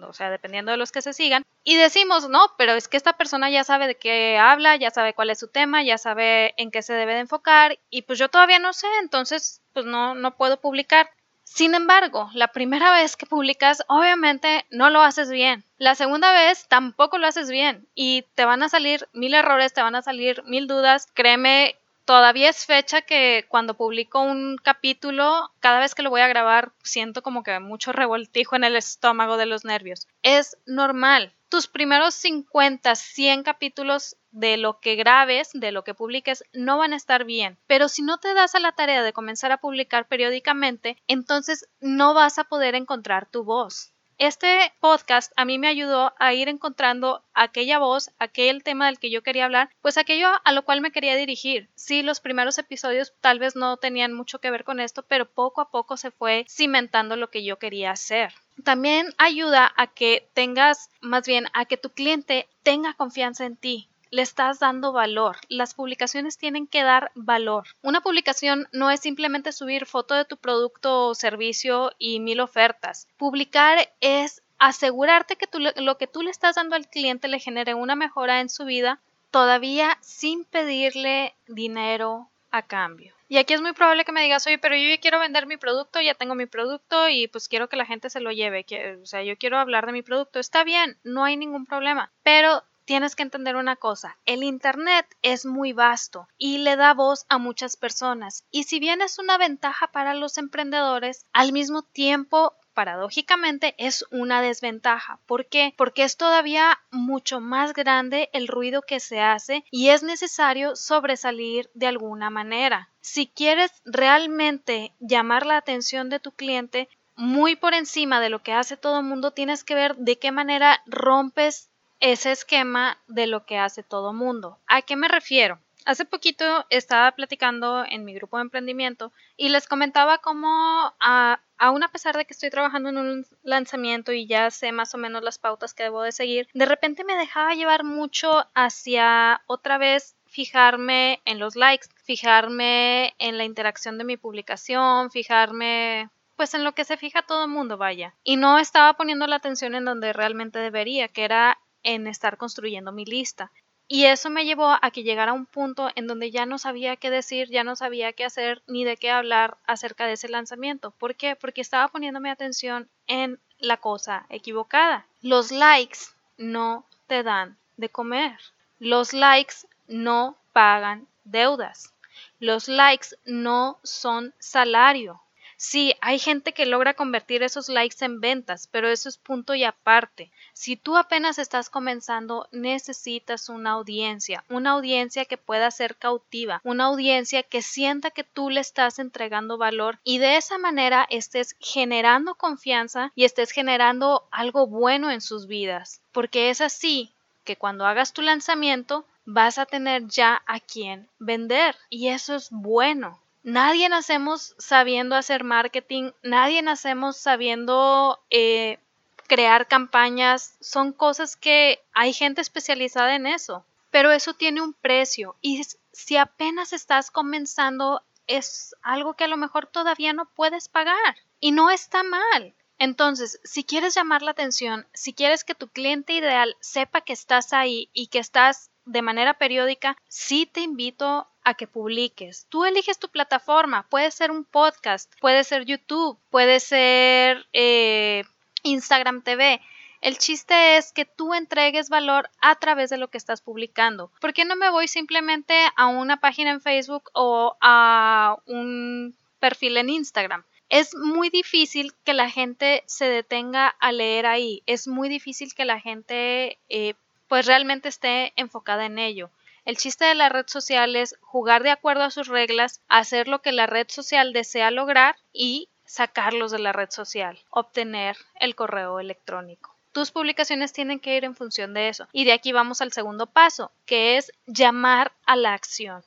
o 0.02 0.14
sea, 0.14 0.30
dependiendo 0.30 0.72
de 0.72 0.78
los 0.78 0.92
que 0.92 1.02
se 1.02 1.14
sigan. 1.14 1.44
Y 1.64 1.76
decimos, 1.76 2.30
no, 2.30 2.40
pero 2.58 2.74
es 2.74 2.88
que 2.88 2.98
esta 2.98 3.18
persona 3.18 3.50
ya 3.50 3.66
sabe 3.66 3.88
de 3.88 3.96
qué 3.96 4.38
habla, 4.38 4.78
ya 4.78 4.90
sabe 4.90 5.14
cuál 5.14 5.30
es 5.30 5.40
su 5.40 5.50
tema, 5.50 5.84
ya 5.84 5.98
sabe 5.98 6.54
en 6.58 6.72
qué 6.72 6.82
se 6.82 6.94
debe 6.94 7.14
de 7.14 7.22
enfocar, 7.22 7.78
y 7.90 8.04
pues 8.04 8.18
yo 8.18 8.30
todavía 8.30 8.60
no 8.60 8.72
sé, 8.72 8.88
entonces 9.02 9.62
pues 9.74 9.86
no, 9.86 10.16
no 10.16 10.38
puedo 10.38 10.62
publicar. 10.62 11.10
Sin 11.50 11.74
embargo, 11.74 12.30
la 12.34 12.50
primera 12.50 12.92
vez 12.92 13.16
que 13.16 13.26
publicas, 13.26 13.84
obviamente 13.88 14.66
no 14.70 14.90
lo 14.90 15.02
haces 15.02 15.32
bien. 15.32 15.64
La 15.80 15.96
segunda 15.96 16.32
vez 16.32 16.68
tampoco 16.68 17.18
lo 17.18 17.26
haces 17.26 17.50
bien 17.50 17.88
y 17.96 18.26
te 18.36 18.46
van 18.46 18.62
a 18.62 18.70
salir 18.70 19.08
mil 19.14 19.34
errores, 19.34 19.74
te 19.74 19.82
van 19.82 19.96
a 19.96 20.04
salir 20.04 20.44
mil 20.44 20.68
dudas. 20.68 21.08
Créeme, 21.14 21.76
todavía 22.08 22.50
es 22.50 22.66
fecha 22.66 23.02
que 23.02 23.46
cuando 23.50 23.76
publico 23.76 24.22
un 24.22 24.56
capítulo, 24.64 25.52
cada 25.60 25.82
vez 25.82 25.94
que 25.94 26.04
lo 26.04 26.10
voy 26.10 26.22
a 26.22 26.30
grabar, 26.30 26.72
siento 26.82 27.22
como 27.22 27.44
que 27.44 27.60
mucho 27.60 27.92
revoltijo 27.92 28.56
en 28.56 28.64
el 28.64 28.78
estómago 28.78 29.36
de 29.36 29.46
los 29.46 29.66
nervios. 29.66 30.08
Es 30.24 30.58
normal. 30.66 31.36
Tus 31.50 31.68
primeros 31.68 32.14
50, 32.14 32.96
100 32.96 33.44
capítulos 33.44 34.16
de 34.32 34.56
lo 34.56 34.80
que 34.80 34.96
grabes, 34.96 35.50
de 35.54 35.74
lo 35.74 35.84
que 35.84 35.94
publiques, 35.94 36.46
no 36.54 36.78
van 36.78 36.94
a 36.94 36.98
estar 36.98 37.26
bien. 37.26 37.58
Pero 37.68 37.90
si 37.90 38.02
no 38.02 38.20
te 38.20 38.34
das 38.34 38.56
a 38.56 38.62
la 38.62 38.72
tarea 38.72 39.04
de 39.04 39.14
comenzar 39.14 39.52
a 39.52 39.60
publicar 39.60 40.08
periódicamente, 40.08 40.98
entonces 41.08 41.68
no 41.82 42.14
vas 42.14 42.40
a 42.40 42.46
poder 42.46 42.76
encontrar 42.76 43.30
tu 43.30 43.44
voz. 43.44 43.94
Este 44.20 44.74
podcast 44.80 45.32
a 45.36 45.46
mí 45.46 45.60
me 45.60 45.68
ayudó 45.68 46.12
a 46.18 46.34
ir 46.34 46.50
encontrando 46.50 47.24
aquella 47.36 47.78
voz, 47.78 48.10
aquel 48.18 48.64
tema 48.64 48.88
del 48.88 48.98
que 48.98 49.12
yo 49.12 49.22
quería 49.22 49.46
hablar, 49.46 49.70
pues 49.84 50.00
aquello 50.00 50.30
a 50.44 50.52
lo 50.54 50.66
cual 50.66 50.82
me 50.82 50.92
quería 50.92 51.16
dirigir. 51.16 51.70
Sí, 51.76 52.02
los 52.02 52.20
primeros 52.20 52.58
episodios 52.58 53.14
tal 53.22 53.38
vez 53.38 53.56
no 53.56 53.78
tenían 53.78 54.14
mucho 54.14 54.40
que 54.40 54.50
ver 54.50 54.64
con 54.64 54.80
esto, 54.80 55.04
pero 55.04 55.30
poco 55.30 55.62
a 55.62 55.70
poco 55.70 55.98
se 55.98 56.10
fue 56.10 56.48
cimentando 56.50 57.16
lo 57.16 57.30
que 57.30 57.44
yo 57.44 57.60
quería 57.60 57.92
hacer. 57.92 58.34
También 58.64 59.14
ayuda 59.20 59.72
a 59.78 59.86
que 59.86 60.28
tengas, 60.34 60.90
más 61.00 61.28
bien, 61.28 61.46
a 61.54 61.66
que 61.66 61.78
tu 61.78 61.92
cliente 61.92 62.48
tenga 62.64 62.96
confianza 62.96 63.46
en 63.46 63.56
ti, 63.56 63.88
le 64.12 64.22
estás 64.22 64.60
dando 64.60 64.92
valor. 64.92 65.38
Las 65.50 65.74
publicaciones 65.74 66.38
tienen 66.38 66.68
que 66.68 66.84
dar 66.84 67.12
valor. 67.16 67.66
Una 67.82 68.02
publicación 68.02 68.68
no 68.72 68.90
es 68.90 69.00
simplemente 69.00 69.52
subir 69.52 69.86
foto 69.86 70.14
de 70.16 70.26
tu 70.26 70.38
producto 70.38 71.08
o 71.08 71.16
servicio 71.16 71.92
y 71.98 72.20
mil 72.20 72.40
ofertas. 72.40 73.08
Publicar 73.18 73.90
es 74.02 74.42
asegurarte 74.60 75.36
que 75.36 75.48
lo 75.76 75.98
que 75.98 76.08
tú 76.08 76.24
le 76.24 76.32
estás 76.32 76.56
dando 76.56 76.76
al 76.76 76.88
cliente 76.88 77.28
le 77.28 77.40
genere 77.40 77.74
una 77.74 77.96
mejora 77.96 78.42
en 78.42 78.50
su 78.50 78.66
vida 78.66 79.00
todavía 79.32 79.98
sin 80.02 80.46
pedirle 80.46 81.36
dinero 81.48 82.30
a 82.52 82.62
cambio. 82.64 83.14
Y 83.30 83.38
aquí 83.38 83.54
es 83.54 83.62
muy 83.62 83.74
probable 83.74 84.06
que 84.06 84.14
me 84.14 84.24
digas, 84.24 84.48
oye, 84.48 84.58
pero 84.58 84.76
yo 84.76 84.88
quiero 85.02 85.20
vender 85.20 85.48
mi 85.48 85.58
producto, 85.58 86.00
ya 86.00 86.14
tengo 86.14 86.34
mi 86.34 86.46
producto 86.46 87.10
y 87.10 87.28
pues 87.28 87.50
quiero 87.50 87.68
que 87.68 87.76
la 87.76 87.86
gente 87.86 88.10
se 88.10 88.22
lo 88.22 88.32
lleve. 88.32 88.66
o 89.02 89.06
sea, 89.06 89.22
yo 89.22 89.38
quiero 89.38 89.58
hablar 89.58 89.86
de 89.86 89.92
mi 89.92 90.02
producto. 90.02 90.40
Está 90.40 90.64
bien, 90.64 90.98
no 91.04 91.26
hay 91.26 91.36
ningún 91.36 91.66
problema. 91.66 92.10
Pero 92.24 92.64
tienes 92.88 93.18
que 93.18 93.24
entender 93.24 93.58
una 93.58 93.76
cosa, 93.76 94.18
el 94.26 94.44
Internet 94.44 95.06
es 95.22 95.46
muy 95.46 95.74
vasto 95.74 96.30
y 96.38 96.60
le 96.60 96.78
da 96.78 96.94
voz 96.94 97.26
a 97.28 97.38
muchas 97.38 97.76
personas. 97.76 98.46
Y 98.50 98.64
si 98.64 98.80
bien 98.80 99.02
es 99.02 99.20
una 99.20 99.38
ventaja 99.38 99.88
para 99.92 100.14
los 100.14 100.38
emprendedores, 100.38 101.26
al 101.34 101.52
mismo 101.52 101.84
tiempo 101.84 102.56
paradójicamente 102.74 103.76
es 103.78 104.06
una 104.10 104.42
desventaja. 104.42 105.20
¿Por 105.26 105.48
qué? 105.48 105.74
Porque 105.76 106.04
es 106.04 106.16
todavía 106.16 106.80
mucho 106.90 107.42
más 107.42 107.74
grande 107.74 108.30
el 108.32 108.48
ruido 108.48 108.82
que 108.82 109.02
se 109.02 109.20
hace 109.20 109.66
y 109.70 109.90
es 109.90 110.02
necesario 110.02 110.78
sobresalir 110.78 111.70
de 111.74 111.88
alguna 111.88 112.30
manera. 112.30 112.90
Si 113.02 113.28
quieres 113.28 113.72
realmente 113.84 114.94
llamar 115.00 115.46
la 115.46 115.58
atención 115.58 116.10
de 116.10 116.22
tu 116.22 116.32
cliente, 116.32 116.88
muy 117.18 117.58
por 117.58 117.74
encima 117.74 118.22
de 118.22 118.30
lo 118.30 118.44
que 118.44 118.54
hace 118.54 118.78
todo 118.78 119.00
el 119.00 119.06
mundo, 119.06 119.32
tienes 119.32 119.66
que 119.66 119.76
ver 119.76 119.98
de 119.98 120.18
qué 120.20 120.32
manera 120.32 120.82
rompes 120.86 121.70
ese 122.00 122.32
esquema 122.32 122.98
de 123.08 123.28
lo 123.28 123.46
que 123.46 123.58
hace 123.58 123.84
todo 123.84 124.14
mundo. 124.14 124.60
¿A 124.68 124.82
qué 124.82 124.96
me 124.96 125.08
refiero? 125.08 125.60
Hace 125.86 126.04
poquito 126.04 126.66
estaba 126.70 127.14
platicando 127.14 127.86
en 127.90 128.04
mi 128.04 128.14
grupo 128.14 128.36
de 128.36 128.42
emprendimiento 128.42 129.14
y 129.38 129.48
les 129.48 129.68
comentaba 129.68 130.18
cómo 130.18 130.94
a, 131.00 131.40
aún 131.58 131.82
a 131.82 131.88
pesar 131.88 132.18
de 132.18 132.26
que 132.26 132.34
estoy 132.34 132.50
trabajando 132.50 132.90
en 132.90 132.98
un 132.98 133.26
lanzamiento 133.42 134.12
y 134.12 134.28
ya 134.28 134.52
sé 134.52 134.74
más 134.74 134.94
o 134.96 134.98
menos 134.98 135.24
las 135.24 135.40
pautas 135.40 135.74
que 135.74 135.84
debo 135.84 136.02
de 136.02 136.12
seguir, 136.12 136.50
de 136.54 136.66
repente 136.66 137.06
me 137.06 137.16
dejaba 137.16 137.54
llevar 137.54 137.86
mucho 137.86 138.48
hacia 138.54 139.44
otra 139.48 139.78
vez 139.78 140.18
fijarme 140.26 141.22
en 141.24 141.40
los 141.40 141.56
likes, 141.56 141.88
fijarme 142.04 143.16
en 143.18 143.38
la 143.38 143.46
interacción 143.46 143.98
de 143.98 144.04
mi 144.04 144.18
publicación, 144.18 145.10
fijarme 145.10 146.10
pues 146.36 146.54
en 146.54 146.64
lo 146.64 146.74
que 146.74 146.84
se 146.84 146.98
fija 146.98 147.24
todo 147.24 147.46
el 147.46 147.50
mundo, 147.50 147.78
vaya. 147.78 148.14
Y 148.24 148.36
no 148.36 148.60
estaba 148.60 148.94
poniendo 148.94 149.26
la 149.26 149.38
atención 149.38 149.74
en 149.74 149.86
donde 149.86 150.14
realmente 150.14 150.60
debería, 150.60 151.08
que 151.08 151.24
era 151.24 151.58
en 151.88 152.06
estar 152.06 152.36
construyendo 152.38 152.92
mi 152.92 153.06
lista. 153.06 153.50
Y 153.88 154.06
eso 154.06 154.30
me 154.30 154.44
llevó 154.44 154.78
a 154.82 154.92
que 154.92 155.04
llegara 155.04 155.32
a 155.32 155.36
un 155.36 155.46
punto 155.46 155.90
en 155.96 156.06
donde 156.06 156.30
ya 156.30 156.46
no 156.46 156.58
sabía 156.58 156.98
qué 156.98 157.10
decir, 157.10 157.50
ya 157.50 157.64
no 157.64 157.78
sabía 157.78 158.12
qué 158.12 158.26
hacer 158.26 158.62
ni 158.68 158.84
de 158.84 158.98
qué 158.98 159.10
hablar 159.10 159.58
acerca 159.66 160.06
de 160.06 160.14
ese 160.14 160.28
lanzamiento. 160.28 160.92
¿Por 160.92 161.16
qué? 161.16 161.38
Porque 161.38 161.62
estaba 161.62 161.88
poniéndome 161.88 162.30
atención 162.30 162.90
en 163.08 163.40
la 163.58 163.78
cosa 163.78 164.26
equivocada. 164.30 165.08
Los 165.22 165.52
likes 165.52 166.00
no 166.38 166.86
te 167.08 167.24
dan 167.24 167.58
de 167.78 167.88
comer. 167.88 168.38
Los 168.80 169.14
likes 169.14 169.56
no 169.88 170.38
pagan 170.52 171.08
deudas. 171.24 171.94
Los 172.40 172.68
likes 172.68 173.16
no 173.26 173.80
son 173.84 174.34
salario. 174.40 175.22
Sí, 175.60 175.96
hay 176.02 176.20
gente 176.20 176.54
que 176.54 176.68
logra 176.68 176.94
convertir 176.94 177.42
esos 177.42 177.68
likes 177.68 178.06
en 178.06 178.22
ventas, 178.22 178.68
pero 178.68 178.90
eso 178.90 179.10
es 179.10 179.18
punto 179.18 179.56
y 179.56 179.64
aparte. 179.64 180.32
Si 180.54 180.76
tú 180.76 180.96
apenas 180.96 181.40
estás 181.40 181.72
comenzando, 181.72 182.48
necesitas 182.52 183.50
una 183.50 183.72
audiencia, 183.72 184.44
una 184.50 184.72
audiencia 184.72 185.26
que 185.26 185.38
pueda 185.38 185.72
ser 185.72 185.96
cautiva, 185.96 186.62
una 186.64 186.86
audiencia 186.86 187.42
que 187.42 187.64
sienta 187.64 188.12
que 188.12 188.24
tú 188.24 188.52
le 188.52 188.60
estás 188.60 189.00
entregando 189.00 189.58
valor 189.58 189.98
y 190.04 190.20
de 190.20 190.38
esa 190.38 190.60
manera 190.60 191.08
estés 191.10 191.56
generando 191.60 192.36
confianza 192.36 193.12
y 193.16 193.26
estés 193.26 193.50
generando 193.50 194.28
algo 194.30 194.68
bueno 194.68 195.10
en 195.10 195.22
sus 195.22 195.48
vidas. 195.48 196.02
Porque 196.12 196.52
es 196.52 196.62
así 196.62 197.12
que 197.46 197.56
cuando 197.56 197.88
hagas 197.88 198.14
tu 198.14 198.22
lanzamiento 198.22 199.06
vas 199.26 199.58
a 199.58 199.66
tener 199.66 200.08
ya 200.08 200.44
a 200.46 200.60
quien 200.60 201.10
vender 201.18 201.76
y 201.90 202.10
eso 202.10 202.36
es 202.36 202.50
bueno. 202.52 203.20
Nadie 203.48 203.88
nacemos 203.88 204.56
sabiendo 204.58 205.16
hacer 205.16 205.46
marketing, 205.46 206.12
nadie 206.22 206.62
nacemos 206.62 207.16
sabiendo 207.16 208.20
eh, 208.30 208.78
crear 209.26 209.70
campañas, 209.70 210.58
son 210.60 210.92
cosas 210.92 211.38
que 211.38 211.80
hay 211.94 212.12
gente 212.12 212.42
especializada 212.42 213.16
en 213.16 213.26
eso, 213.26 213.64
pero 213.90 214.12
eso 214.12 214.34
tiene 214.34 214.62
un 214.62 214.74
precio. 214.74 215.38
Y 215.40 215.62
si 215.94 216.18
apenas 216.18 216.74
estás 216.74 217.10
comenzando 217.10 218.04
es 218.28 218.76
algo 218.82 219.14
que 219.14 219.24
a 219.24 219.30
lo 219.30 219.38
mejor 219.38 219.66
todavía 219.68 220.12
no 220.12 220.26
puedes 220.26 220.68
pagar. 220.68 221.16
Y 221.40 221.54
no 221.54 221.70
está 221.70 222.04
mal. 222.04 222.54
Entonces, 222.80 223.40
si 223.46 223.64
quieres 223.64 223.96
llamar 223.96 224.24
la 224.24 224.32
atención, 224.32 224.86
si 224.94 225.14
quieres 225.14 225.46
que 225.46 225.56
tu 225.56 225.70
cliente 225.70 226.12
ideal 226.12 226.58
sepa 226.60 227.00
que 227.00 227.14
estás 227.14 227.54
ahí 227.54 227.90
y 227.94 228.08
que 228.08 228.20
estás 228.20 228.72
de 228.84 229.02
manera 229.02 229.36
periódica, 229.36 229.98
sí 230.10 230.46
te 230.46 230.60
invito 230.62 231.28
a 231.48 231.54
que 231.54 231.66
publiques. 231.66 232.46
Tú 232.50 232.66
eliges 232.66 233.00
tu 233.00 233.08
plataforma, 233.08 233.88
puede 233.88 234.12
ser 234.12 234.32
un 234.32 234.44
podcast, 234.44 235.10
puede 235.22 235.46
ser 235.46 235.64
YouTube, 235.64 236.20
puede 236.30 236.60
ser 236.60 237.48
eh, 237.54 238.26
Instagram 238.64 239.22
TV. 239.22 239.62
El 240.02 240.18
chiste 240.18 240.76
es 240.76 240.92
que 240.92 241.06
tú 241.06 241.34
entregues 241.34 241.90
valor 241.90 242.30
a 242.42 242.56
través 242.56 242.90
de 242.90 242.98
lo 242.98 243.08
que 243.08 243.18
estás 243.18 243.40
publicando. 243.40 244.12
¿Por 244.20 244.34
qué 244.34 244.44
no 244.44 244.58
me 244.58 244.70
voy 244.70 244.90
simplemente 244.90 245.54
a 245.78 245.88
una 245.88 246.20
página 246.20 246.52
en 246.52 246.60
Facebook 246.60 247.10
o 247.14 247.56
a 247.62 248.36
un 248.46 249.16
perfil 249.40 249.78
en 249.78 249.90
Instagram? 249.90 250.44
Es 250.68 250.94
muy 250.96 251.30
difícil 251.30 251.94
que 252.04 252.14
la 252.14 252.30
gente 252.30 252.84
se 252.88 253.06
detenga 253.06 253.70
a 253.70 253.94
leer 253.94 254.26
ahí. 254.26 254.64
Es 254.66 254.86
muy 254.86 255.08
difícil 255.08 255.54
que 255.56 255.64
la 255.64 255.80
gente 255.80 256.60
eh, 256.68 256.96
pues 257.30 257.46
realmente 257.46 257.88
esté 257.88 258.34
enfocada 258.36 258.86
en 258.86 259.00
ello. 259.00 259.30
El 259.68 259.76
chiste 259.76 260.06
de 260.06 260.16
la 260.16 260.30
red 260.30 260.46
social 260.48 260.96
es 260.96 261.18
jugar 261.20 261.62
de 261.62 261.72
acuerdo 261.72 262.06
a 262.06 262.10
sus 262.10 262.30
reglas, 262.30 262.80
hacer 262.88 263.28
lo 263.28 263.42
que 263.42 263.52
la 263.52 263.68
red 263.68 263.88
social 263.90 264.32
desea 264.32 264.72
lograr 264.72 265.18
y 265.34 265.68
sacarlos 265.84 266.52
de 266.52 266.60
la 266.60 266.72
red 266.72 266.90
social, 266.90 267.38
obtener 267.50 268.16
el 268.40 268.56
correo 268.56 269.02
electrónico. 269.02 269.76
Tus 269.92 270.12
publicaciones 270.12 270.72
tienen 270.72 271.02
que 271.02 271.18
ir 271.18 271.26
en 271.26 271.36
función 271.36 271.74
de 271.74 271.90
eso. 271.90 272.08
Y 272.14 272.24
de 272.24 272.32
aquí 272.32 272.54
vamos 272.54 272.80
al 272.80 272.94
segundo 272.94 273.26
paso, 273.26 273.74
que 273.86 274.16
es 274.16 274.32
llamar 274.46 275.12
a 275.26 275.36
la 275.36 275.54
acción. 275.54 276.02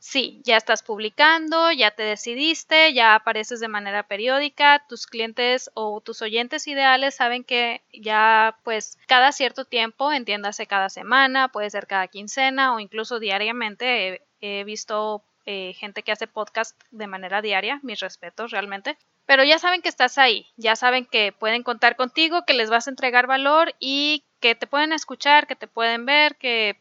Sí, 0.00 0.40
ya 0.44 0.56
estás 0.56 0.84
publicando, 0.84 1.72
ya 1.72 1.90
te 1.90 2.04
decidiste, 2.04 2.94
ya 2.94 3.16
apareces 3.16 3.58
de 3.58 3.66
manera 3.66 4.04
periódica, 4.04 4.84
tus 4.88 5.08
clientes 5.08 5.70
o 5.74 6.00
tus 6.00 6.22
oyentes 6.22 6.68
ideales 6.68 7.16
saben 7.16 7.42
que 7.42 7.82
ya 7.92 8.56
pues 8.62 8.96
cada 9.08 9.32
cierto 9.32 9.64
tiempo, 9.64 10.12
entiéndase 10.12 10.68
cada 10.68 10.88
semana, 10.88 11.48
puede 11.48 11.70
ser 11.70 11.88
cada 11.88 12.06
quincena 12.06 12.74
o 12.74 12.80
incluso 12.80 13.18
diariamente, 13.18 14.22
he, 14.40 14.62
visto 14.62 15.24
eh, 15.46 15.72
gente 15.74 16.04
que 16.04 16.12
hace 16.12 16.28
podcast 16.28 16.80
de 16.92 17.08
manera 17.08 17.42
diaria, 17.42 17.80
mis 17.82 17.98
respetos 17.98 18.52
realmente, 18.52 18.96
pero 19.26 19.42
ya 19.42 19.58
saben 19.58 19.82
que 19.82 19.88
estás 19.88 20.16
ahí, 20.16 20.46
ya 20.56 20.76
saben 20.76 21.06
que 21.06 21.32
pueden 21.32 21.64
contar 21.64 21.96
contigo, 21.96 22.44
que 22.46 22.54
les 22.54 22.70
vas 22.70 22.86
a 22.86 22.90
entregar 22.90 23.26
valor 23.26 23.74
y 23.80 24.22
que 24.38 24.54
te 24.54 24.68
pueden 24.68 24.92
escuchar, 24.92 25.48
que 25.48 25.56
te 25.56 25.66
pueden 25.66 26.06
ver, 26.06 26.36
que 26.36 26.76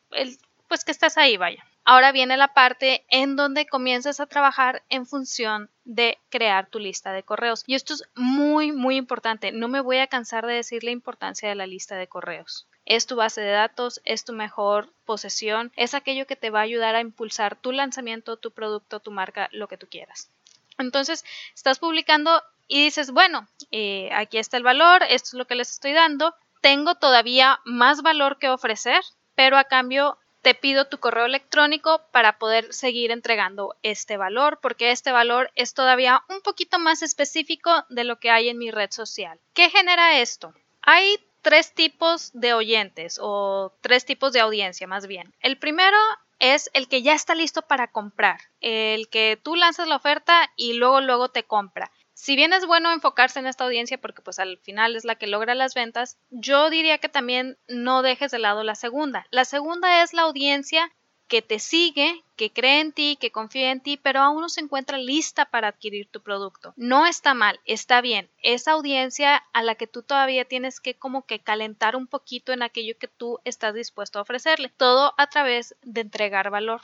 pues 0.68 0.86
que 0.86 0.92
estás 0.92 1.18
ahí, 1.18 1.36
vaya. 1.38 1.66
Ahora 1.90 2.12
viene 2.12 2.36
la 2.36 2.50
parte 2.50 3.06
en 3.08 3.38
donde 3.38 3.66
comienzas 3.66 4.20
a 4.20 4.26
trabajar 4.26 4.84
en 4.90 5.06
función 5.06 5.70
de 5.86 6.18
crear 6.28 6.68
tu 6.70 6.80
lista 6.80 7.14
de 7.14 7.24
correos. 7.24 7.64
Y 7.66 7.76
esto 7.76 7.94
es 7.94 8.04
muy, 8.14 8.74
muy 8.74 8.98
importante. 8.98 9.54
No 9.54 9.70
me 9.70 9.80
voy 9.80 10.00
a 10.00 10.08
cansar 10.08 10.46
de 10.46 10.56
decir 10.56 10.84
la 10.84 10.92
importancia 10.92 11.48
de 11.48 11.56
la 11.56 11.66
lista 11.66 11.96
de 11.96 12.08
correos. 12.08 12.68
Es 12.84 13.08
tu 13.08 13.16
base 13.16 13.40
de 13.40 13.52
datos, 13.52 14.02
es 14.04 14.26
tu 14.26 14.34
mejor 14.34 14.92
posesión, 15.06 15.72
es 15.78 15.94
aquello 15.94 16.28
que 16.28 16.36
te 16.36 16.50
va 16.50 16.60
a 16.60 16.64
ayudar 16.64 16.94
a 16.96 17.00
impulsar 17.00 17.56
tu 17.56 17.72
lanzamiento, 17.72 18.36
tu 18.36 18.52
producto, 18.52 19.00
tu 19.00 19.12
marca, 19.12 19.48
lo 19.54 19.70
que 19.70 19.78
tú 19.78 19.88
quieras. 19.90 20.30
Entonces, 20.78 21.24
estás 21.56 21.80
publicando 21.80 22.44
y 22.68 22.84
dices, 22.84 23.12
bueno, 23.12 23.48
eh, 23.72 24.10
aquí 24.12 24.40
está 24.40 24.58
el 24.58 24.64
valor, 24.64 25.04
esto 25.04 25.30
es 25.30 25.34
lo 25.36 25.48
que 25.48 25.56
les 25.56 25.70
estoy 25.70 25.94
dando, 25.94 26.36
tengo 26.60 26.96
todavía 26.96 27.62
más 27.64 28.02
valor 28.02 28.40
que 28.40 28.50
ofrecer, 28.50 29.02
pero 29.36 29.58
a 29.58 29.64
cambio 29.64 30.18
te 30.48 30.56
pido 30.56 30.86
tu 30.86 31.00
correo 31.00 31.26
electrónico 31.26 32.04
para 32.14 32.38
poder 32.38 32.74
seguir 32.74 33.12
entregando 33.12 33.76
este 33.84 34.16
valor, 34.16 34.60
porque 34.62 34.92
este 34.92 35.12
valor 35.12 35.52
es 35.56 35.74
todavía 35.74 36.24
un 36.30 36.40
poquito 36.40 36.80
más 36.80 37.02
específico 37.02 37.84
de 37.90 38.06
lo 38.06 38.18
que 38.18 38.32
hay 38.32 38.48
en 38.48 38.58
mi 38.58 38.72
red 38.72 38.90
social. 38.92 39.42
¿Qué 39.54 39.70
genera 39.70 40.22
esto? 40.22 40.54
Hay 40.82 41.20
tres 41.42 41.74
tipos 41.74 42.32
de 42.32 42.54
oyentes 42.54 43.20
o 43.22 43.74
tres 43.82 44.06
tipos 44.06 44.32
de 44.32 44.40
audiencia 44.40 44.88
más 44.88 45.06
bien. 45.06 45.34
El 45.42 45.58
primero 45.58 45.98
es 46.40 46.70
el 46.74 46.88
que 46.88 47.02
ya 47.02 47.14
está 47.14 47.36
listo 47.36 47.64
para 47.64 47.92
comprar, 47.92 48.40
el 48.62 49.10
que 49.10 49.38
tú 49.44 49.58
lanzas 49.58 49.90
la 49.90 49.98
oferta 49.98 50.50
y 50.56 50.76
luego 50.76 51.02
luego 51.02 51.28
te 51.28 51.44
compra. 51.44 51.92
Si 52.18 52.36
bien 52.36 52.52
es 52.52 52.66
bueno 52.66 52.92
enfocarse 52.92 53.38
en 53.38 53.46
esta 53.46 53.64
audiencia 53.64 54.00
porque 54.00 54.24
pues 54.24 54.40
al 54.40 54.58
final 54.58 54.96
es 54.96 55.06
la 55.06 55.16
que 55.16 55.28
logra 55.28 55.54
las 55.54 55.76
ventas, 55.76 56.18
yo 56.32 56.72
diría 56.72 56.98
que 56.98 57.10
también 57.10 57.60
no 57.68 58.02
dejes 58.02 58.32
de 58.32 58.40
lado 58.40 58.64
la 58.64 58.74
segunda. 58.74 59.28
La 59.30 59.46
segunda 59.46 60.02
es 60.02 60.14
la 60.14 60.24
audiencia 60.24 60.92
que 61.28 61.44
te 61.44 61.60
sigue, 61.60 62.24
que 62.36 62.52
cree 62.52 62.80
en 62.80 62.92
ti, 62.92 63.18
que 63.22 63.32
confía 63.32 63.70
en 63.70 63.82
ti, 63.82 63.98
pero 63.98 64.22
aún 64.22 64.42
no 64.42 64.50
se 64.50 64.62
encuentra 64.62 64.98
lista 64.98 65.46
para 65.46 65.68
adquirir 65.68 66.10
tu 66.10 66.22
producto. 66.22 66.74
No 66.76 67.06
está 67.06 67.36
mal, 67.36 67.60
está 67.66 68.02
bien. 68.02 68.32
Esa 68.42 68.72
audiencia 68.72 69.44
a 69.54 69.62
la 69.62 69.76
que 69.76 69.86
tú 69.86 70.02
todavía 70.02 70.44
tienes 70.44 70.80
que 70.80 70.96
como 70.96 71.24
que 71.24 71.40
calentar 71.40 71.96
un 71.96 72.08
poquito 72.08 72.52
en 72.52 72.64
aquello 72.64 72.98
que 72.98 73.08
tú 73.08 73.40
estás 73.46 73.76
dispuesto 73.76 74.18
a 74.18 74.24
ofrecerle. 74.24 74.70
Todo 74.76 75.14
a 75.20 75.28
través 75.28 75.76
de 75.84 76.02
entregar 76.02 76.50
valor. 76.50 76.82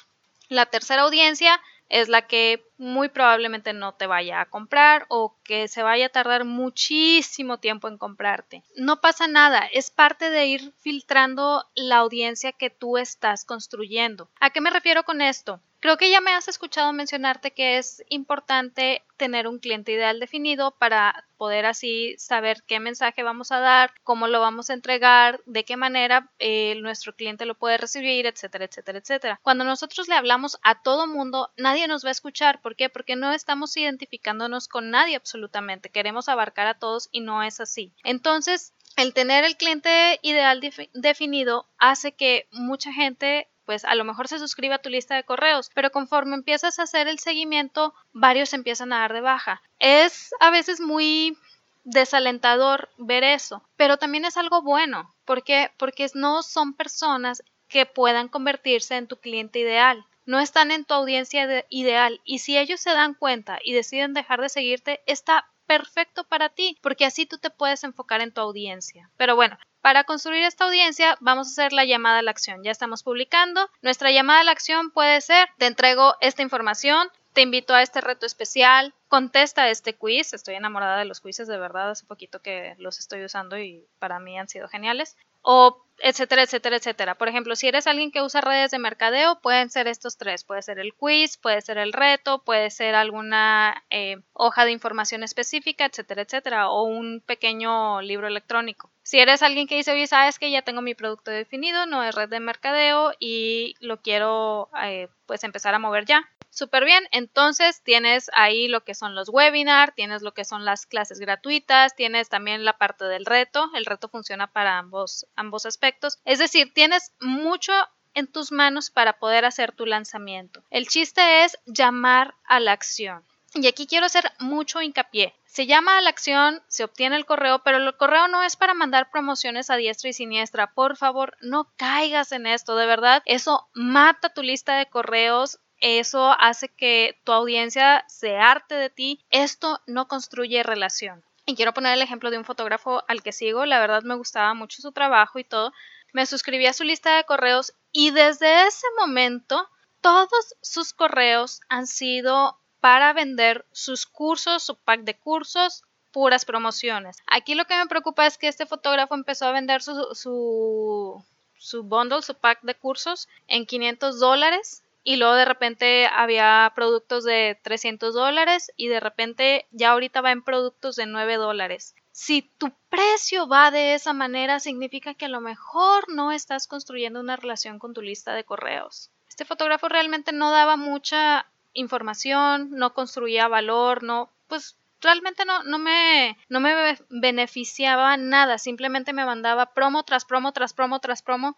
La 0.47 0.67
tercera 0.67 1.01
audiencia 1.01 1.59
es 1.89 2.09
la 2.09 2.27
que 2.27 2.63
muy 2.77 3.09
probablemente 3.09 3.73
no 3.73 3.93
te 3.93 4.07
vaya 4.07 4.41
a 4.41 4.49
comprar 4.49 5.05
o 5.09 5.37
que 5.43 5.67
se 5.67 5.83
vaya 5.83 6.07
a 6.07 6.09
tardar 6.09 6.45
muchísimo 6.45 7.59
tiempo 7.59 7.87
en 7.87 7.97
comprarte. 7.97 8.63
No 8.75 9.01
pasa 9.01 9.27
nada, 9.27 9.67
es 9.71 9.91
parte 9.91 10.29
de 10.29 10.45
ir 10.47 10.73
filtrando 10.79 11.65
la 11.75 11.97
audiencia 11.97 12.51
que 12.51 12.69
tú 12.69 12.97
estás 12.97 13.45
construyendo. 13.45 14.29
¿A 14.39 14.49
qué 14.49 14.61
me 14.61 14.69
refiero 14.69 15.03
con 15.03 15.21
esto? 15.21 15.61
Creo 15.83 15.97
que 15.97 16.09
ya 16.09 16.21
me 16.21 16.31
has 16.31 16.47
escuchado 16.47 16.93
mencionarte 16.93 17.51
que 17.51 17.77
es 17.77 18.05
importante 18.07 19.03
tener 19.17 19.49
un 19.49 19.59
cliente 19.59 19.91
ideal 19.91 20.17
definido 20.17 20.71
para 20.71 21.25
poder 21.35 21.65
así 21.65 22.15
saber 22.17 22.63
qué 22.65 22.79
mensaje 22.79 23.21
vamos 23.21 23.51
a 23.51 23.59
dar, 23.59 23.93
cómo 24.01 24.27
lo 24.27 24.39
vamos 24.39 24.69
a 24.69 24.75
entregar, 24.75 25.41
de 25.45 25.65
qué 25.65 25.75
manera 25.75 26.31
eh, 26.39 26.75
nuestro 26.79 27.13
cliente 27.13 27.45
lo 27.45 27.55
puede 27.55 27.77
recibir, 27.77 28.25
etcétera, 28.25 28.63
etcétera, 28.63 28.99
etcétera. 28.99 29.39
Cuando 29.43 29.65
nosotros 29.65 30.07
le 30.07 30.15
hablamos 30.15 30.57
a 30.63 30.81
todo 30.81 31.05
mundo, 31.05 31.51
nadie 31.57 31.85
nos 31.89 32.05
va 32.05 32.09
a 32.09 32.11
escuchar. 32.13 32.61
¿Por 32.61 32.77
qué? 32.77 32.87
Porque 32.87 33.17
no 33.17 33.33
estamos 33.33 33.75
identificándonos 33.75 34.69
con 34.69 34.89
nadie 34.89 35.17
absolutamente. 35.17 35.89
Queremos 35.89 36.29
abarcar 36.29 36.67
a 36.67 36.79
todos 36.79 37.09
y 37.11 37.19
no 37.19 37.43
es 37.43 37.59
así. 37.59 37.91
Entonces, 38.05 38.71
el 38.95 39.13
tener 39.13 39.43
el 39.43 39.57
cliente 39.57 40.19
ideal 40.21 40.61
definido 40.93 41.67
hace 41.77 42.13
que 42.13 42.47
mucha 42.51 42.93
gente 42.93 43.49
pues 43.65 43.85
a 43.85 43.95
lo 43.95 44.03
mejor 44.03 44.27
se 44.27 44.39
suscribe 44.39 44.75
a 44.75 44.81
tu 44.81 44.89
lista 44.89 45.15
de 45.15 45.23
correos, 45.23 45.69
pero 45.73 45.91
conforme 45.91 46.35
empiezas 46.35 46.79
a 46.79 46.83
hacer 46.83 47.07
el 47.07 47.19
seguimiento, 47.19 47.93
varios 48.11 48.53
empiezan 48.53 48.93
a 48.93 48.99
dar 48.99 49.13
de 49.13 49.21
baja. 49.21 49.61
Es 49.79 50.33
a 50.39 50.49
veces 50.49 50.79
muy 50.79 51.37
desalentador 51.83 52.89
ver 52.97 53.23
eso, 53.23 53.63
pero 53.75 53.97
también 53.97 54.25
es 54.25 54.37
algo 54.37 54.61
bueno, 54.61 55.13
porque 55.25 55.71
porque 55.77 56.07
no 56.13 56.43
son 56.43 56.73
personas 56.73 57.43
que 57.67 57.85
puedan 57.85 58.27
convertirse 58.29 58.95
en 58.95 59.07
tu 59.07 59.17
cliente 59.17 59.59
ideal. 59.59 60.05
No 60.25 60.39
están 60.39 60.71
en 60.71 60.85
tu 60.85 60.93
audiencia 60.93 61.65
ideal 61.69 62.21
y 62.23 62.39
si 62.39 62.57
ellos 62.57 62.79
se 62.79 62.91
dan 62.91 63.13
cuenta 63.13 63.59
y 63.61 63.73
deciden 63.73 64.13
dejar 64.13 64.39
de 64.39 64.47
seguirte, 64.47 65.01
está 65.05 65.49
perfecto 65.65 66.23
para 66.23 66.49
ti, 66.49 66.77
porque 66.81 67.05
así 67.05 67.25
tú 67.25 67.37
te 67.37 67.49
puedes 67.49 67.83
enfocar 67.83 68.21
en 68.21 68.31
tu 68.31 68.41
audiencia. 68.41 69.09
Pero 69.17 69.35
bueno, 69.35 69.57
para 69.81 70.03
construir 70.03 70.43
esta 70.43 70.65
audiencia 70.65 71.17
vamos 71.19 71.47
a 71.47 71.51
hacer 71.51 71.73
la 71.73 71.85
llamada 71.85 72.19
a 72.19 72.21
la 72.21 72.31
acción. 72.31 72.63
Ya 72.63 72.71
estamos 72.71 73.03
publicando. 73.03 73.69
Nuestra 73.81 74.11
llamada 74.11 74.41
a 74.41 74.43
la 74.43 74.51
acción 74.51 74.91
puede 74.91 75.19
ser, 75.21 75.49
te 75.57 75.65
entrego 75.65 76.15
esta 76.21 76.41
información, 76.41 77.09
te 77.33 77.41
invito 77.41 77.73
a 77.73 77.81
este 77.81 77.99
reto 77.99 78.25
especial, 78.25 78.93
contesta 79.07 79.69
este 79.69 79.95
quiz. 79.95 80.33
Estoy 80.33 80.55
enamorada 80.55 80.99
de 80.99 81.05
los 81.05 81.19
quizzes, 81.19 81.47
de 81.47 81.57
verdad, 81.57 81.89
hace 81.89 82.05
poquito 82.05 82.39
que 82.41 82.75
los 82.77 82.99
estoy 82.99 83.23
usando 83.25 83.57
y 83.57 83.85
para 83.99 84.19
mí 84.19 84.37
han 84.37 84.47
sido 84.47 84.67
geniales. 84.67 85.17
O 85.43 85.83
etcétera, 85.99 86.43
etcétera, 86.43 86.75
etcétera. 86.77 87.15
Por 87.15 87.29
ejemplo, 87.29 87.55
si 87.55 87.67
eres 87.67 87.87
alguien 87.87 88.11
que 88.11 88.21
usa 88.21 88.41
redes 88.41 88.71
de 88.71 88.79
mercadeo, 88.79 89.39
pueden 89.41 89.69
ser 89.69 89.87
estos 89.87 90.17
tres. 90.17 90.43
Puede 90.43 90.61
ser 90.61 90.79
el 90.79 90.93
quiz, 90.93 91.37
puede 91.37 91.61
ser 91.61 91.77
el 91.77 91.93
reto, 91.93 92.43
puede 92.43 92.69
ser 92.71 92.95
alguna 92.95 93.83
eh, 93.89 94.17
hoja 94.33 94.65
de 94.65 94.71
información 94.71 95.23
específica, 95.23 95.85
etcétera, 95.85 96.23
etcétera. 96.23 96.69
O 96.69 96.83
un 96.83 97.21
pequeño 97.25 98.01
libro 98.01 98.27
electrónico. 98.27 98.89
Si 99.03 99.19
eres 99.19 99.43
alguien 99.43 99.67
que 99.67 99.75
dice, 99.75 99.91
oye, 99.91 100.07
sabes 100.07 100.39
que 100.39 100.51
ya 100.51 100.61
tengo 100.61 100.81
mi 100.81 100.95
producto 100.95 101.31
definido, 101.31 101.85
no 101.85 102.03
es 102.03 102.15
red 102.15 102.29
de 102.29 102.39
mercadeo 102.39 103.13
y 103.19 103.75
lo 103.79 104.01
quiero 104.01 104.69
eh, 104.83 105.07
pues 105.25 105.43
empezar 105.43 105.73
a 105.73 105.79
mover 105.79 106.05
ya. 106.05 106.29
Súper 106.53 106.85
bien, 106.85 107.07
entonces 107.09 107.81
tienes 107.81 108.29
ahí 108.35 108.67
lo 108.67 108.83
que 108.83 108.93
son 108.93 109.15
los 109.15 109.27
webinars, 109.27 109.95
tienes 109.95 110.21
lo 110.21 110.35
que 110.35 110.45
son 110.45 110.65
las 110.65 110.85
clases 110.85 111.19
gratuitas, 111.19 111.95
tienes 111.95 112.29
también 112.29 112.63
la 112.63 112.77
parte 112.77 113.05
del 113.05 113.25
reto, 113.25 113.71
el 113.73 113.87
reto 113.87 114.07
funciona 114.07 114.45
para 114.45 114.77
ambos, 114.77 115.25
ambos 115.35 115.65
aspectos, 115.65 116.19
es 116.25 116.37
decir, 116.37 116.71
tienes 116.71 117.11
mucho 117.19 117.73
en 118.13 118.27
tus 118.27 118.51
manos 118.51 118.91
para 118.91 119.13
poder 119.13 119.45
hacer 119.45 119.71
tu 119.71 119.87
lanzamiento. 119.87 120.63
El 120.69 120.87
chiste 120.87 121.43
es 121.43 121.57
llamar 121.65 122.35
a 122.45 122.59
la 122.59 122.73
acción. 122.73 123.23
Y 123.55 123.67
aquí 123.67 123.85
quiero 123.85 124.07
hacer 124.07 124.31
mucho 124.39 124.81
hincapié. 124.81 125.35
Se 125.45 125.67
llama 125.67 125.99
a 125.99 126.01
la 126.01 126.09
acción, 126.09 126.63
se 126.67 126.83
obtiene 126.83 127.15
el 127.15 127.27
correo, 127.27 127.59
pero 127.59 127.77
el 127.77 127.95
correo 127.97 128.27
no 128.27 128.41
es 128.41 128.55
para 128.55 128.73
mandar 128.73 129.11
promociones 129.11 129.69
a 129.69 129.75
diestra 129.75 130.09
y 130.09 130.13
siniestra. 130.13 130.73
Por 130.73 130.97
favor, 130.97 131.37
no 131.41 131.71
caigas 131.77 132.31
en 132.31 132.47
esto, 132.47 132.75
de 132.75 132.87
verdad. 132.87 133.21
Eso 133.25 133.69
mata 133.73 134.33
tu 134.33 134.41
lista 134.41 134.75
de 134.75 134.87
correos, 134.87 135.59
eso 135.83 136.31
hace 136.39 136.69
que 136.69 137.19
tu 137.25 137.33
audiencia 137.33 138.05
se 138.07 138.37
arte 138.37 138.75
de 138.75 138.89
ti. 138.89 139.19
Esto 139.29 139.81
no 139.85 140.07
construye 140.07 140.63
relación. 140.63 141.25
Y 141.45 141.55
quiero 141.55 141.73
poner 141.73 141.93
el 141.93 142.01
ejemplo 142.01 142.31
de 142.31 142.37
un 142.37 142.45
fotógrafo 142.45 143.03
al 143.09 143.21
que 143.21 143.33
sigo, 143.33 143.65
la 143.65 143.79
verdad 143.79 144.03
me 144.03 144.15
gustaba 144.15 144.53
mucho 144.53 144.81
su 144.81 144.93
trabajo 144.93 145.39
y 145.39 145.43
todo. 145.43 145.73
Me 146.13 146.25
suscribí 146.25 146.67
a 146.67 146.73
su 146.73 146.85
lista 146.85 147.17
de 147.17 147.25
correos 147.25 147.73
y 147.91 148.11
desde 148.11 148.65
ese 148.65 148.87
momento 148.97 149.67
todos 149.99 150.55
sus 150.61 150.93
correos 150.93 151.59
han 151.67 151.85
sido 151.85 152.57
para 152.79 153.11
vender 153.11 153.65
sus 153.73 154.05
cursos, 154.05 154.63
su 154.63 154.77
pack 154.77 155.01
de 155.01 155.17
cursos 155.17 155.83
puras 156.13 156.45
promociones. 156.45 157.17
Aquí 157.27 157.55
lo 157.55 157.65
que 157.65 157.75
me 157.75 157.87
preocupa 157.87 158.25
es 158.25 158.37
que 158.37 158.47
este 158.47 158.65
fotógrafo 158.65 159.15
empezó 159.15 159.47
a 159.47 159.51
vender 159.51 159.81
su, 159.81 159.93
su, 160.13 161.25
su 161.57 161.83
bundle, 161.83 162.21
su 162.21 162.35
pack 162.35 162.61
de 162.61 162.75
cursos 162.75 163.27
en 163.47 163.65
500 163.65 164.19
dólares 164.19 164.82
y 165.03 165.17
luego 165.17 165.35
de 165.35 165.45
repente 165.45 166.07
había 166.07 166.71
productos 166.75 167.23
de 167.23 167.59
300 167.61 168.13
dólares 168.13 168.71
y 168.77 168.87
de 168.87 168.99
repente 168.99 169.67
ya 169.71 169.91
ahorita 169.91 170.21
va 170.21 170.31
en 170.31 170.43
productos 170.43 170.95
de 170.95 171.05
9 171.05 171.35
dólares. 171.35 171.95
Si 172.11 172.41
tu 172.41 172.71
precio 172.89 173.47
va 173.47 173.71
de 173.71 173.95
esa 173.95 174.13
manera, 174.13 174.59
significa 174.59 175.13
que 175.13 175.25
a 175.25 175.29
lo 175.29 175.41
mejor 175.41 176.05
no 176.09 176.31
estás 176.31 176.67
construyendo 176.67 177.19
una 177.19 177.35
relación 177.35 177.79
con 177.79 177.93
tu 177.93 178.01
lista 178.01 178.33
de 178.33 178.43
correos. 178.43 179.09
Este 179.27 179.45
fotógrafo 179.45 179.89
realmente 179.89 180.31
no 180.31 180.51
daba 180.51 180.77
mucha 180.77 181.47
información, 181.73 182.69
no 182.71 182.93
construía 182.93 183.47
valor, 183.47 184.03
no, 184.03 184.29
pues 184.47 184.77
realmente 185.01 185.43
no, 185.43 185.63
no, 185.63 185.79
me, 185.79 186.37
no 186.49 186.59
me 186.59 186.97
beneficiaba 187.09 188.15
nada, 188.15 188.57
simplemente 188.57 189.11
me 189.11 189.25
mandaba 189.25 189.73
promo 189.73 190.03
tras 190.03 190.23
promo 190.23 190.51
tras 190.53 190.73
promo 190.73 190.99
tras 190.99 191.21
promo 191.21 191.57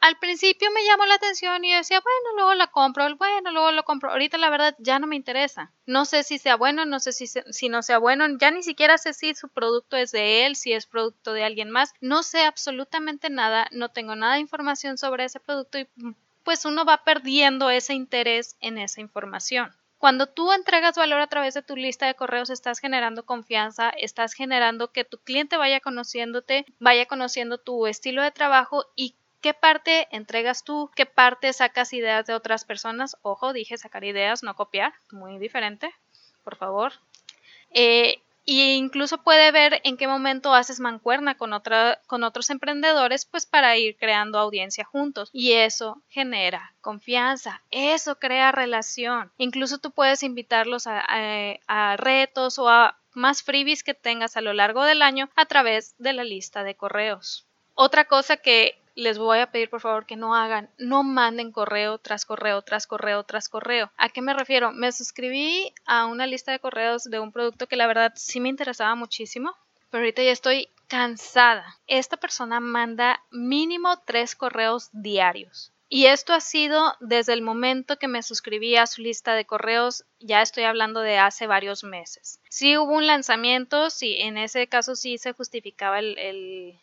al 0.00 0.18
principio 0.18 0.70
me 0.70 0.84
llamó 0.84 1.06
la 1.06 1.14
atención 1.14 1.64
y 1.64 1.72
decía, 1.72 2.00
bueno, 2.00 2.36
luego 2.36 2.54
la 2.54 2.68
compro, 2.68 3.04
bueno, 3.16 3.50
luego 3.52 3.72
lo 3.72 3.84
compro. 3.84 4.10
Ahorita 4.10 4.38
la 4.38 4.50
verdad 4.50 4.74
ya 4.78 4.98
no 4.98 5.06
me 5.06 5.16
interesa. 5.16 5.72
No 5.86 6.04
sé 6.04 6.22
si 6.22 6.38
sea 6.38 6.56
bueno, 6.56 6.84
no 6.84 7.00
sé 7.00 7.12
si, 7.12 7.26
si 7.26 7.68
no 7.68 7.82
sea 7.82 7.98
bueno, 7.98 8.26
ya 8.38 8.50
ni 8.50 8.62
siquiera 8.62 8.98
sé 8.98 9.12
si 9.12 9.34
su 9.34 9.48
producto 9.48 9.96
es 9.96 10.12
de 10.12 10.46
él, 10.46 10.56
si 10.56 10.72
es 10.72 10.86
producto 10.86 11.32
de 11.32 11.44
alguien 11.44 11.70
más. 11.70 11.92
No 12.00 12.22
sé 12.22 12.42
absolutamente 12.42 13.30
nada, 13.30 13.68
no 13.72 13.90
tengo 13.90 14.16
nada 14.16 14.34
de 14.34 14.40
información 14.40 14.98
sobre 14.98 15.24
ese 15.24 15.40
producto 15.40 15.78
y 15.78 15.88
pues 16.44 16.64
uno 16.64 16.84
va 16.84 17.04
perdiendo 17.04 17.68
ese 17.68 17.94
interés 17.94 18.56
en 18.60 18.78
esa 18.78 19.00
información. 19.00 19.70
Cuando 19.98 20.28
tú 20.28 20.52
entregas 20.52 20.96
valor 20.96 21.20
a 21.20 21.26
través 21.26 21.54
de 21.54 21.62
tu 21.62 21.74
lista 21.74 22.06
de 22.06 22.14
correos, 22.14 22.50
estás 22.50 22.78
generando 22.78 23.26
confianza, 23.26 23.90
estás 23.90 24.32
generando 24.32 24.92
que 24.92 25.04
tu 25.04 25.18
cliente 25.18 25.56
vaya 25.56 25.80
conociéndote, 25.80 26.64
vaya 26.78 27.06
conociendo 27.06 27.58
tu 27.58 27.86
estilo 27.88 28.22
de 28.22 28.30
trabajo 28.30 28.86
y 28.94 29.16
qué 29.40 29.54
parte 29.54 30.08
entregas 30.10 30.64
tú, 30.64 30.90
qué 30.94 31.06
parte 31.06 31.52
sacas 31.52 31.92
ideas 31.92 32.26
de 32.26 32.34
otras 32.34 32.64
personas. 32.64 33.16
Ojo, 33.22 33.52
dije 33.52 33.78
sacar 33.78 34.04
ideas, 34.04 34.42
no 34.42 34.54
copiar, 34.54 34.92
muy 35.10 35.38
diferente, 35.38 35.94
por 36.44 36.56
favor. 36.56 36.92
Eh, 37.70 38.20
y 38.50 38.76
incluso 38.76 39.18
puede 39.18 39.52
ver 39.52 39.82
en 39.84 39.98
qué 39.98 40.08
momento 40.08 40.54
haces 40.54 40.80
mancuerna 40.80 41.36
con, 41.36 41.50
con 42.06 42.24
otros 42.24 42.48
emprendedores, 42.48 43.26
pues 43.26 43.44
para 43.44 43.76
ir 43.76 43.98
creando 43.98 44.38
audiencia 44.38 44.86
juntos. 44.86 45.28
Y 45.34 45.52
eso 45.52 46.00
genera 46.08 46.72
confianza, 46.80 47.62
eso 47.70 48.18
crea 48.18 48.50
relación. 48.50 49.30
Incluso 49.36 49.76
tú 49.76 49.90
puedes 49.90 50.22
invitarlos 50.22 50.86
a, 50.86 51.04
a 51.66 51.96
retos 51.98 52.58
o 52.58 52.70
a 52.70 52.96
más 53.12 53.42
freebies 53.42 53.84
que 53.84 53.92
tengas 53.92 54.38
a 54.38 54.40
lo 54.40 54.54
largo 54.54 54.82
del 54.84 55.02
año 55.02 55.28
a 55.36 55.44
través 55.44 55.94
de 55.98 56.14
la 56.14 56.24
lista 56.24 56.62
de 56.62 56.74
correos. 56.74 57.44
Otra 57.74 58.06
cosa 58.06 58.38
que 58.38 58.78
les 58.98 59.16
voy 59.16 59.38
a 59.38 59.52
pedir 59.52 59.70
por 59.70 59.80
favor 59.80 60.06
que 60.06 60.16
no 60.16 60.34
hagan, 60.34 60.70
no 60.76 61.04
manden 61.04 61.52
correo 61.52 61.98
tras 61.98 62.26
correo, 62.26 62.62
tras 62.62 62.88
correo, 62.88 63.22
tras 63.22 63.48
correo. 63.48 63.92
¿A 63.96 64.08
qué 64.08 64.22
me 64.22 64.34
refiero? 64.34 64.72
Me 64.72 64.90
suscribí 64.90 65.72
a 65.86 66.06
una 66.06 66.26
lista 66.26 66.50
de 66.50 66.58
correos 66.58 67.04
de 67.04 67.20
un 67.20 67.30
producto 67.30 67.68
que 67.68 67.76
la 67.76 67.86
verdad 67.86 68.12
sí 68.16 68.40
me 68.40 68.48
interesaba 68.48 68.96
muchísimo, 68.96 69.54
pero 69.90 70.02
ahorita 70.02 70.24
ya 70.24 70.32
estoy 70.32 70.68
cansada. 70.88 71.78
Esta 71.86 72.16
persona 72.16 72.58
manda 72.58 73.22
mínimo 73.30 74.00
tres 74.04 74.34
correos 74.34 74.88
diarios. 74.92 75.72
Y 75.88 76.06
esto 76.06 76.34
ha 76.34 76.40
sido 76.40 76.96
desde 76.98 77.34
el 77.34 77.40
momento 77.40 77.98
que 77.98 78.08
me 78.08 78.24
suscribí 78.24 78.74
a 78.74 78.88
su 78.88 79.00
lista 79.00 79.34
de 79.34 79.46
correos, 79.46 80.04
ya 80.18 80.42
estoy 80.42 80.64
hablando 80.64 81.00
de 81.00 81.18
hace 81.18 81.46
varios 81.46 81.84
meses. 81.84 82.40
Sí 82.50 82.76
hubo 82.76 82.94
un 82.94 83.06
lanzamiento, 83.06 83.90
sí, 83.90 84.16
en 84.18 84.38
ese 84.38 84.66
caso 84.66 84.96
sí 84.96 85.18
se 85.18 85.32
justificaba 85.32 86.00
el, 86.00 86.18
el 86.18 86.80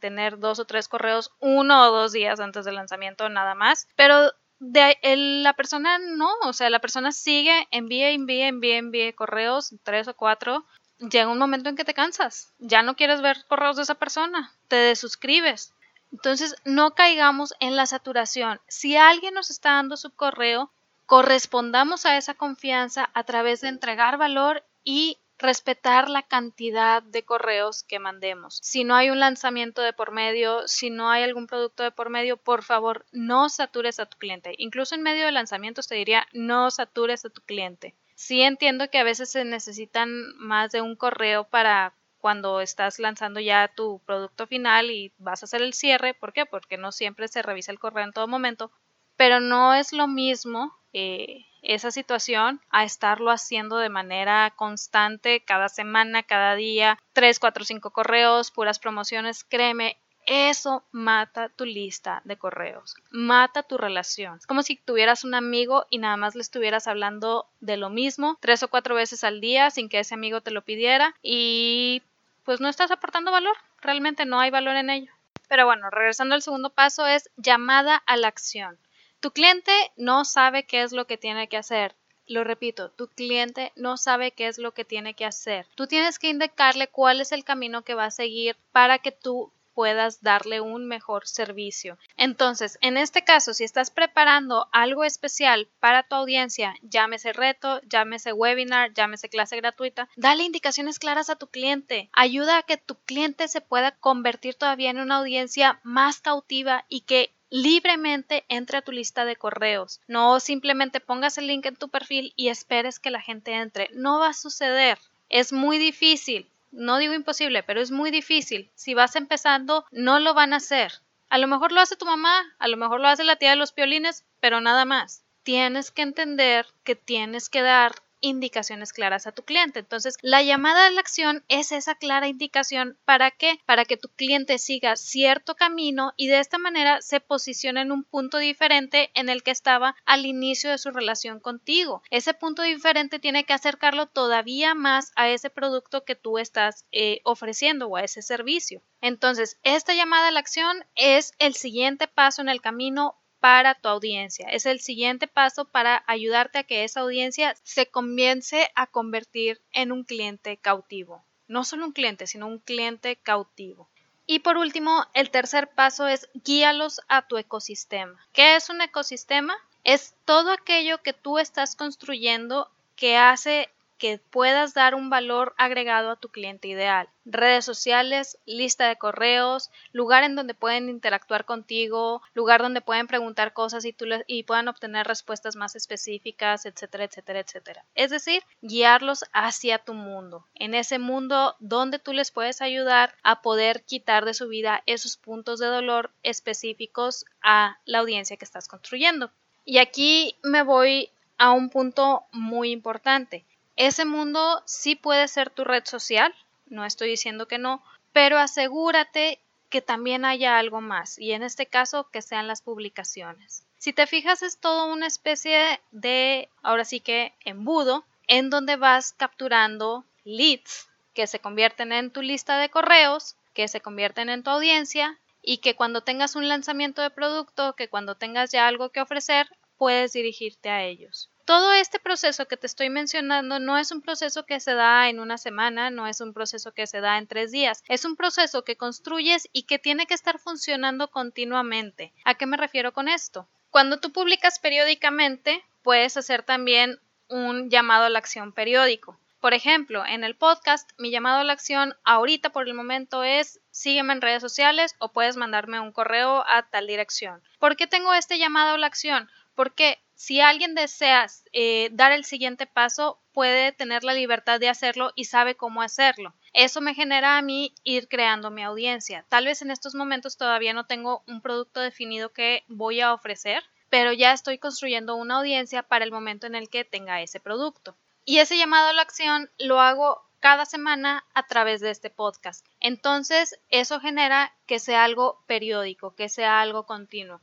tener 0.00 0.38
dos 0.38 0.58
o 0.58 0.64
tres 0.64 0.88
correos 0.88 1.32
uno 1.40 1.88
o 1.88 1.92
dos 1.92 2.12
días 2.12 2.40
antes 2.40 2.64
del 2.64 2.76
lanzamiento 2.76 3.28
nada 3.28 3.54
más, 3.54 3.88
pero 3.96 4.32
de 4.58 4.96
la 5.42 5.54
persona 5.54 5.98
no, 5.98 6.30
o 6.44 6.52
sea, 6.52 6.68
la 6.70 6.80
persona 6.80 7.12
sigue, 7.12 7.66
envía, 7.70 8.10
envía, 8.10 8.48
envía, 8.48 8.76
envía 8.76 9.12
correos, 9.14 9.74
tres 9.82 10.06
o 10.08 10.14
cuatro, 10.14 10.66
llega 10.98 11.28
un 11.28 11.38
momento 11.38 11.70
en 11.70 11.76
que 11.76 11.84
te 11.84 11.94
cansas, 11.94 12.52
ya 12.58 12.82
no 12.82 12.94
quieres 12.94 13.22
ver 13.22 13.44
correos 13.48 13.76
de 13.76 13.82
esa 13.82 13.94
persona, 13.94 14.52
te 14.68 14.76
desuscribes. 14.76 15.72
Entonces, 16.12 16.56
no 16.64 16.94
caigamos 16.94 17.54
en 17.60 17.76
la 17.76 17.86
saturación. 17.86 18.60
Si 18.66 18.96
alguien 18.96 19.32
nos 19.32 19.48
está 19.48 19.74
dando 19.74 19.96
su 19.96 20.10
correo, 20.10 20.72
correspondamos 21.06 22.04
a 22.04 22.16
esa 22.16 22.34
confianza 22.34 23.10
a 23.14 23.24
través 23.24 23.60
de 23.60 23.68
entregar 23.68 24.18
valor 24.18 24.64
y 24.84 25.18
respetar 25.40 26.08
la 26.10 26.22
cantidad 26.22 27.02
de 27.02 27.24
correos 27.24 27.82
que 27.82 27.98
mandemos. 27.98 28.60
Si 28.62 28.84
no 28.84 28.94
hay 28.94 29.10
un 29.10 29.18
lanzamiento 29.18 29.82
de 29.82 29.92
por 29.92 30.12
medio, 30.12 30.68
si 30.68 30.90
no 30.90 31.10
hay 31.10 31.22
algún 31.22 31.46
producto 31.46 31.82
de 31.82 31.90
por 31.90 32.10
medio, 32.10 32.36
por 32.36 32.62
favor, 32.62 33.06
no 33.10 33.48
satures 33.48 33.98
a 33.98 34.06
tu 34.06 34.18
cliente. 34.18 34.54
Incluso 34.58 34.94
en 34.94 35.02
medio 35.02 35.24
de 35.24 35.32
lanzamientos 35.32 35.88
te 35.88 35.94
diría, 35.94 36.26
no 36.32 36.70
satures 36.70 37.24
a 37.24 37.30
tu 37.30 37.40
cliente. 37.40 37.94
Sí 38.14 38.42
entiendo 38.42 38.90
que 38.90 38.98
a 38.98 39.04
veces 39.04 39.32
se 39.32 39.44
necesitan 39.44 40.36
más 40.36 40.72
de 40.72 40.82
un 40.82 40.94
correo 40.94 41.44
para 41.44 41.94
cuando 42.18 42.60
estás 42.60 42.98
lanzando 42.98 43.40
ya 43.40 43.68
tu 43.74 44.00
producto 44.04 44.46
final 44.46 44.90
y 44.90 45.10
vas 45.16 45.42
a 45.42 45.46
hacer 45.46 45.62
el 45.62 45.72
cierre. 45.72 46.12
¿Por 46.12 46.34
qué? 46.34 46.44
Porque 46.44 46.76
no 46.76 46.92
siempre 46.92 47.28
se 47.28 47.40
revisa 47.40 47.72
el 47.72 47.78
correo 47.78 48.04
en 48.04 48.12
todo 48.12 48.28
momento. 48.28 48.70
Pero 49.16 49.40
no 49.40 49.74
es 49.74 49.94
lo 49.94 50.06
mismo 50.06 50.76
eh, 50.92 51.46
esa 51.62 51.90
situación 51.90 52.60
a 52.70 52.84
estarlo 52.84 53.30
haciendo 53.30 53.78
de 53.78 53.88
manera 53.88 54.52
constante 54.56 55.40
cada 55.40 55.68
semana, 55.68 56.22
cada 56.22 56.54
día, 56.54 56.98
tres, 57.12 57.38
cuatro, 57.38 57.64
cinco 57.64 57.90
correos, 57.90 58.50
puras 58.50 58.78
promociones, 58.78 59.44
créeme, 59.44 59.96
eso 60.26 60.84
mata 60.92 61.48
tu 61.48 61.64
lista 61.64 62.20
de 62.24 62.36
correos, 62.36 62.94
mata 63.10 63.62
tu 63.62 63.78
relación. 63.78 64.36
Es 64.36 64.46
como 64.46 64.62
si 64.62 64.76
tuvieras 64.76 65.24
un 65.24 65.34
amigo 65.34 65.86
y 65.90 65.98
nada 65.98 66.16
más 66.16 66.34
le 66.34 66.42
estuvieras 66.42 66.86
hablando 66.86 67.46
de 67.60 67.76
lo 67.76 67.90
mismo 67.90 68.38
tres 68.40 68.62
o 68.62 68.68
cuatro 68.68 68.94
veces 68.94 69.24
al 69.24 69.40
día 69.40 69.70
sin 69.70 69.88
que 69.88 69.98
ese 69.98 70.14
amigo 70.14 70.40
te 70.40 70.50
lo 70.50 70.62
pidiera 70.62 71.14
y 71.22 72.02
pues 72.44 72.60
no 72.60 72.68
estás 72.68 72.90
aportando 72.90 73.32
valor, 73.32 73.56
realmente 73.80 74.24
no 74.24 74.40
hay 74.40 74.50
valor 74.50 74.76
en 74.76 74.90
ello. 74.90 75.12
Pero 75.48 75.66
bueno, 75.66 75.90
regresando 75.90 76.34
al 76.34 76.42
segundo 76.42 76.70
paso 76.70 77.06
es 77.06 77.28
llamada 77.36 77.96
a 78.06 78.16
la 78.16 78.28
acción. 78.28 78.78
Tu 79.20 79.32
cliente 79.32 79.72
no 79.96 80.24
sabe 80.24 80.64
qué 80.64 80.82
es 80.82 80.92
lo 80.92 81.06
que 81.06 81.18
tiene 81.18 81.46
que 81.48 81.58
hacer. 81.58 81.94
Lo 82.26 82.42
repito, 82.42 82.90
tu 82.90 83.08
cliente 83.08 83.70
no 83.76 83.98
sabe 83.98 84.30
qué 84.32 84.46
es 84.46 84.56
lo 84.56 84.72
que 84.72 84.86
tiene 84.86 85.12
que 85.12 85.26
hacer. 85.26 85.66
Tú 85.74 85.86
tienes 85.86 86.18
que 86.18 86.30
indicarle 86.30 86.88
cuál 86.88 87.20
es 87.20 87.32
el 87.32 87.44
camino 87.44 87.82
que 87.82 87.94
va 87.94 88.06
a 88.06 88.10
seguir 88.10 88.56
para 88.72 88.98
que 88.98 89.12
tú 89.12 89.52
puedas 89.74 90.22
darle 90.22 90.60
un 90.60 90.86
mejor 90.86 91.26
servicio. 91.26 91.98
Entonces, 92.16 92.78
en 92.80 92.96
este 92.96 93.22
caso, 93.22 93.52
si 93.52 93.64
estás 93.64 93.90
preparando 93.90 94.68
algo 94.72 95.04
especial 95.04 95.68
para 95.80 96.02
tu 96.02 96.14
audiencia, 96.14 96.74
llámese 96.82 97.32
reto, 97.32 97.80
llámese 97.82 98.32
webinar, 98.32 98.94
llámese 98.94 99.28
clase 99.28 99.56
gratuita, 99.56 100.08
dale 100.16 100.44
indicaciones 100.44 100.98
claras 100.98 101.30
a 101.30 101.36
tu 101.36 101.46
cliente. 101.48 102.08
Ayuda 102.12 102.58
a 102.58 102.62
que 102.62 102.78
tu 102.78 102.94
cliente 103.04 103.48
se 103.48 103.60
pueda 103.60 103.92
convertir 103.92 104.54
todavía 104.54 104.90
en 104.90 104.98
una 104.98 105.16
audiencia 105.16 105.80
más 105.82 106.20
cautiva 106.20 106.84
y 106.88 107.02
que 107.02 107.34
libremente 107.50 108.44
entre 108.48 108.78
a 108.78 108.82
tu 108.82 108.92
lista 108.92 109.24
de 109.24 109.36
correos. 109.36 110.00
No 110.06 110.40
simplemente 110.40 111.00
pongas 111.00 111.36
el 111.36 111.48
link 111.48 111.66
en 111.66 111.76
tu 111.76 111.88
perfil 111.88 112.32
y 112.36 112.48
esperes 112.48 112.98
que 112.98 113.10
la 113.10 113.20
gente 113.20 113.52
entre. 113.52 113.90
No 113.92 114.20
va 114.20 114.28
a 114.28 114.34
suceder. 114.34 114.98
Es 115.28 115.52
muy 115.52 115.78
difícil. 115.78 116.48
No 116.72 116.98
digo 116.98 117.14
imposible, 117.14 117.62
pero 117.62 117.80
es 117.80 117.90
muy 117.90 118.10
difícil. 118.10 118.70
Si 118.74 118.94
vas 118.94 119.16
empezando, 119.16 119.84
no 119.90 120.20
lo 120.20 120.34
van 120.34 120.52
a 120.52 120.58
hacer. 120.58 120.92
A 121.28 121.38
lo 121.38 121.46
mejor 121.46 121.72
lo 121.72 121.80
hace 121.80 121.96
tu 121.96 122.06
mamá, 122.06 122.42
a 122.58 122.68
lo 122.68 122.76
mejor 122.76 123.00
lo 123.00 123.08
hace 123.08 123.24
la 123.24 123.36
tía 123.36 123.50
de 123.50 123.56
los 123.56 123.72
piolines, 123.72 124.24
pero 124.40 124.60
nada 124.60 124.84
más. 124.84 125.24
Tienes 125.42 125.90
que 125.90 126.02
entender 126.02 126.66
que 126.84 126.94
tienes 126.94 127.48
que 127.48 127.62
dar 127.62 127.92
indicaciones 128.20 128.92
claras 128.92 129.26
a 129.26 129.32
tu 129.32 129.42
cliente. 129.42 129.80
Entonces, 129.80 130.16
la 130.22 130.42
llamada 130.42 130.86
a 130.86 130.90
la 130.90 131.00
acción 131.00 131.44
es 131.48 131.72
esa 131.72 131.94
clara 131.94 132.28
indicación 132.28 132.98
para 133.04 133.30
qué? 133.30 133.60
Para 133.66 133.84
que 133.84 133.96
tu 133.96 134.08
cliente 134.08 134.58
siga 134.58 134.96
cierto 134.96 135.54
camino 135.54 136.12
y 136.16 136.28
de 136.28 136.38
esta 136.38 136.58
manera 136.58 137.00
se 137.02 137.20
posicione 137.20 137.82
en 137.82 137.92
un 137.92 138.04
punto 138.04 138.38
diferente 138.38 139.10
en 139.14 139.28
el 139.28 139.42
que 139.42 139.50
estaba 139.50 139.96
al 140.04 140.26
inicio 140.26 140.70
de 140.70 140.78
su 140.78 140.90
relación 140.90 141.40
contigo. 141.40 142.02
Ese 142.10 142.34
punto 142.34 142.62
diferente 142.62 143.18
tiene 143.18 143.44
que 143.44 143.52
acercarlo 143.52 144.06
todavía 144.06 144.74
más 144.74 145.12
a 145.16 145.28
ese 145.28 145.50
producto 145.50 146.04
que 146.04 146.14
tú 146.14 146.38
estás 146.38 146.86
eh, 146.92 147.20
ofreciendo 147.24 147.86
o 147.86 147.96
a 147.96 148.02
ese 148.02 148.22
servicio. 148.22 148.82
Entonces, 149.00 149.58
esta 149.62 149.94
llamada 149.94 150.28
a 150.28 150.30
la 150.30 150.40
acción 150.40 150.84
es 150.94 151.32
el 151.38 151.54
siguiente 151.54 152.06
paso 152.06 152.42
en 152.42 152.48
el 152.48 152.60
camino 152.60 153.19
para 153.40 153.74
tu 153.74 153.88
audiencia. 153.88 154.46
Es 154.48 154.66
el 154.66 154.80
siguiente 154.80 155.26
paso 155.26 155.64
para 155.64 156.04
ayudarte 156.06 156.58
a 156.58 156.64
que 156.64 156.84
esa 156.84 157.00
audiencia 157.00 157.54
se 157.62 157.86
comience 157.86 158.70
a 158.74 158.86
convertir 158.86 159.60
en 159.72 159.92
un 159.92 160.04
cliente 160.04 160.56
cautivo. 160.58 161.24
No 161.48 161.64
solo 161.64 161.86
un 161.86 161.92
cliente, 161.92 162.26
sino 162.26 162.46
un 162.46 162.58
cliente 162.58 163.16
cautivo. 163.16 163.88
Y 164.26 164.40
por 164.40 164.58
último, 164.58 165.06
el 165.14 165.30
tercer 165.30 165.70
paso 165.70 166.06
es 166.06 166.28
guíalos 166.34 167.00
a 167.08 167.26
tu 167.26 167.36
ecosistema. 167.36 168.24
¿Qué 168.32 168.54
es 168.54 168.70
un 168.70 168.80
ecosistema? 168.80 169.56
Es 169.82 170.14
todo 170.24 170.52
aquello 170.52 171.02
que 171.02 171.12
tú 171.12 171.38
estás 171.38 171.74
construyendo 171.74 172.70
que 172.94 173.16
hace 173.16 173.70
que 174.00 174.18
puedas 174.18 174.72
dar 174.72 174.94
un 174.94 175.10
valor 175.10 175.54
agregado 175.58 176.10
a 176.10 176.16
tu 176.16 176.30
cliente 176.30 176.66
ideal. 176.68 177.10
Redes 177.26 177.66
sociales, 177.66 178.38
lista 178.46 178.88
de 178.88 178.96
correos, 178.96 179.70
lugar 179.92 180.24
en 180.24 180.34
donde 180.34 180.54
pueden 180.54 180.88
interactuar 180.88 181.44
contigo, 181.44 182.22
lugar 182.32 182.62
donde 182.62 182.80
pueden 182.80 183.06
preguntar 183.06 183.52
cosas 183.52 183.84
y, 183.84 183.92
tú 183.92 184.06
y 184.26 184.44
puedan 184.44 184.68
obtener 184.68 185.06
respuestas 185.06 185.54
más 185.54 185.76
específicas, 185.76 186.64
etcétera, 186.64 187.04
etcétera, 187.04 187.40
etcétera. 187.40 187.84
Es 187.94 188.10
decir, 188.10 188.42
guiarlos 188.62 189.26
hacia 189.34 189.78
tu 189.78 189.92
mundo, 189.92 190.46
en 190.54 190.74
ese 190.74 190.98
mundo 190.98 191.54
donde 191.60 191.98
tú 191.98 192.14
les 192.14 192.30
puedes 192.30 192.62
ayudar 192.62 193.14
a 193.22 193.42
poder 193.42 193.84
quitar 193.84 194.24
de 194.24 194.32
su 194.32 194.48
vida 194.48 194.82
esos 194.86 195.18
puntos 195.18 195.60
de 195.60 195.66
dolor 195.66 196.10
específicos 196.22 197.26
a 197.42 197.78
la 197.84 197.98
audiencia 197.98 198.38
que 198.38 198.46
estás 198.46 198.66
construyendo. 198.66 199.30
Y 199.66 199.76
aquí 199.76 200.38
me 200.42 200.62
voy 200.62 201.10
a 201.36 201.52
un 201.52 201.68
punto 201.68 202.24
muy 202.32 202.70
importante. 202.70 203.44
Ese 203.80 204.04
mundo 204.04 204.62
sí 204.66 204.94
puede 204.94 205.26
ser 205.26 205.48
tu 205.48 205.64
red 205.64 205.86
social, 205.86 206.34
no 206.66 206.84
estoy 206.84 207.08
diciendo 207.08 207.48
que 207.48 207.56
no, 207.56 207.82
pero 208.12 208.36
asegúrate 208.36 209.40
que 209.70 209.80
también 209.80 210.26
haya 210.26 210.58
algo 210.58 210.82
más 210.82 211.18
y 211.18 211.32
en 211.32 211.42
este 211.42 211.64
caso 211.64 212.10
que 212.10 212.20
sean 212.20 212.46
las 212.46 212.60
publicaciones. 212.60 213.64
Si 213.78 213.94
te 213.94 214.06
fijas 214.06 214.42
es 214.42 214.58
todo 214.58 214.92
una 214.92 215.06
especie 215.06 215.80
de, 215.92 216.50
ahora 216.62 216.84
sí 216.84 217.00
que 217.00 217.32
embudo, 217.42 218.04
en 218.26 218.50
donde 218.50 218.76
vas 218.76 219.14
capturando 219.14 220.04
leads 220.24 220.90
que 221.14 221.26
se 221.26 221.38
convierten 221.38 221.92
en 221.92 222.10
tu 222.10 222.20
lista 222.20 222.58
de 222.58 222.68
correos, 222.68 223.34
que 223.54 223.66
se 223.66 223.80
convierten 223.80 224.28
en 224.28 224.42
tu 224.42 224.50
audiencia 224.50 225.18
y 225.40 225.62
que 225.62 225.74
cuando 225.74 226.02
tengas 226.02 226.36
un 226.36 226.48
lanzamiento 226.48 227.00
de 227.00 227.08
producto, 227.08 227.72
que 227.76 227.88
cuando 227.88 228.14
tengas 228.14 228.52
ya 228.52 228.68
algo 228.68 228.90
que 228.90 229.00
ofrecer, 229.00 229.48
puedes 229.78 230.12
dirigirte 230.12 230.68
a 230.68 230.84
ellos. 230.84 231.29
Todo 231.50 231.72
este 231.72 231.98
proceso 231.98 232.46
que 232.46 232.56
te 232.56 232.68
estoy 232.68 232.90
mencionando 232.90 233.58
no 233.58 233.76
es 233.76 233.90
un 233.90 234.02
proceso 234.02 234.46
que 234.46 234.60
se 234.60 234.72
da 234.74 235.08
en 235.08 235.18
una 235.18 235.36
semana, 235.36 235.90
no 235.90 236.06
es 236.06 236.20
un 236.20 236.32
proceso 236.32 236.70
que 236.70 236.86
se 236.86 237.00
da 237.00 237.18
en 237.18 237.26
tres 237.26 237.50
días, 237.50 237.82
es 237.88 238.04
un 238.04 238.14
proceso 238.14 238.62
que 238.62 238.76
construyes 238.76 239.48
y 239.52 239.64
que 239.64 239.80
tiene 239.80 240.06
que 240.06 240.14
estar 240.14 240.38
funcionando 240.38 241.10
continuamente. 241.10 242.12
¿A 242.24 242.34
qué 242.34 242.46
me 242.46 242.56
refiero 242.56 242.92
con 242.92 243.08
esto? 243.08 243.48
Cuando 243.70 243.98
tú 243.98 244.12
publicas 244.12 244.60
periódicamente, 244.60 245.64
puedes 245.82 246.16
hacer 246.16 246.44
también 246.44 247.00
un 247.26 247.68
llamado 247.68 248.04
a 248.04 248.10
la 248.10 248.20
acción 248.20 248.52
periódico. 248.52 249.18
Por 249.40 249.52
ejemplo, 249.52 250.06
en 250.06 250.22
el 250.22 250.36
podcast, 250.36 250.92
mi 250.98 251.10
llamado 251.10 251.40
a 251.40 251.44
la 251.44 251.54
acción 251.54 251.96
ahorita 252.04 252.50
por 252.50 252.68
el 252.68 252.74
momento 252.74 253.24
es 253.24 253.58
sígueme 253.72 254.12
en 254.12 254.20
redes 254.20 254.40
sociales 254.40 254.94
o 255.00 255.10
puedes 255.10 255.36
mandarme 255.36 255.80
un 255.80 255.90
correo 255.90 256.44
a 256.46 256.70
tal 256.70 256.86
dirección. 256.86 257.42
¿Por 257.58 257.74
qué 257.74 257.88
tengo 257.88 258.14
este 258.14 258.38
llamado 258.38 258.76
a 258.76 258.78
la 258.78 258.86
acción? 258.86 259.28
Porque 259.56 259.98
si 260.20 260.42
alguien 260.42 260.74
desea 260.74 261.28
eh, 261.54 261.88
dar 261.92 262.12
el 262.12 262.26
siguiente 262.26 262.66
paso, 262.66 263.18
puede 263.32 263.72
tener 263.72 264.04
la 264.04 264.12
libertad 264.12 264.60
de 264.60 264.68
hacerlo 264.68 265.12
y 265.14 265.24
sabe 265.24 265.54
cómo 265.54 265.80
hacerlo. 265.80 266.34
Eso 266.52 266.82
me 266.82 266.92
genera 266.92 267.38
a 267.38 267.42
mí 267.42 267.74
ir 267.84 268.06
creando 268.06 268.50
mi 268.50 268.62
audiencia. 268.62 269.24
Tal 269.30 269.46
vez 269.46 269.62
en 269.62 269.70
estos 269.70 269.94
momentos 269.94 270.36
todavía 270.36 270.74
no 270.74 270.84
tengo 270.84 271.22
un 271.26 271.40
producto 271.40 271.80
definido 271.80 272.34
que 272.34 272.64
voy 272.68 273.00
a 273.00 273.14
ofrecer, 273.14 273.62
pero 273.88 274.12
ya 274.12 274.34
estoy 274.34 274.58
construyendo 274.58 275.16
una 275.16 275.38
audiencia 275.38 275.84
para 275.84 276.04
el 276.04 276.12
momento 276.12 276.46
en 276.46 276.54
el 276.54 276.68
que 276.68 276.84
tenga 276.84 277.22
ese 277.22 277.40
producto. 277.40 277.96
Y 278.26 278.40
ese 278.40 278.58
llamado 278.58 278.88
a 278.88 278.92
la 278.92 279.00
acción 279.00 279.50
lo 279.58 279.80
hago 279.80 280.20
cada 280.38 280.66
semana 280.66 281.24
a 281.32 281.46
través 281.46 281.80
de 281.80 281.90
este 281.90 282.10
podcast. 282.10 282.66
Entonces, 282.78 283.58
eso 283.70 284.00
genera 284.00 284.52
que 284.66 284.80
sea 284.80 285.04
algo 285.04 285.42
periódico, 285.46 286.14
que 286.14 286.28
sea 286.28 286.60
algo 286.60 286.84
continuo 286.84 287.40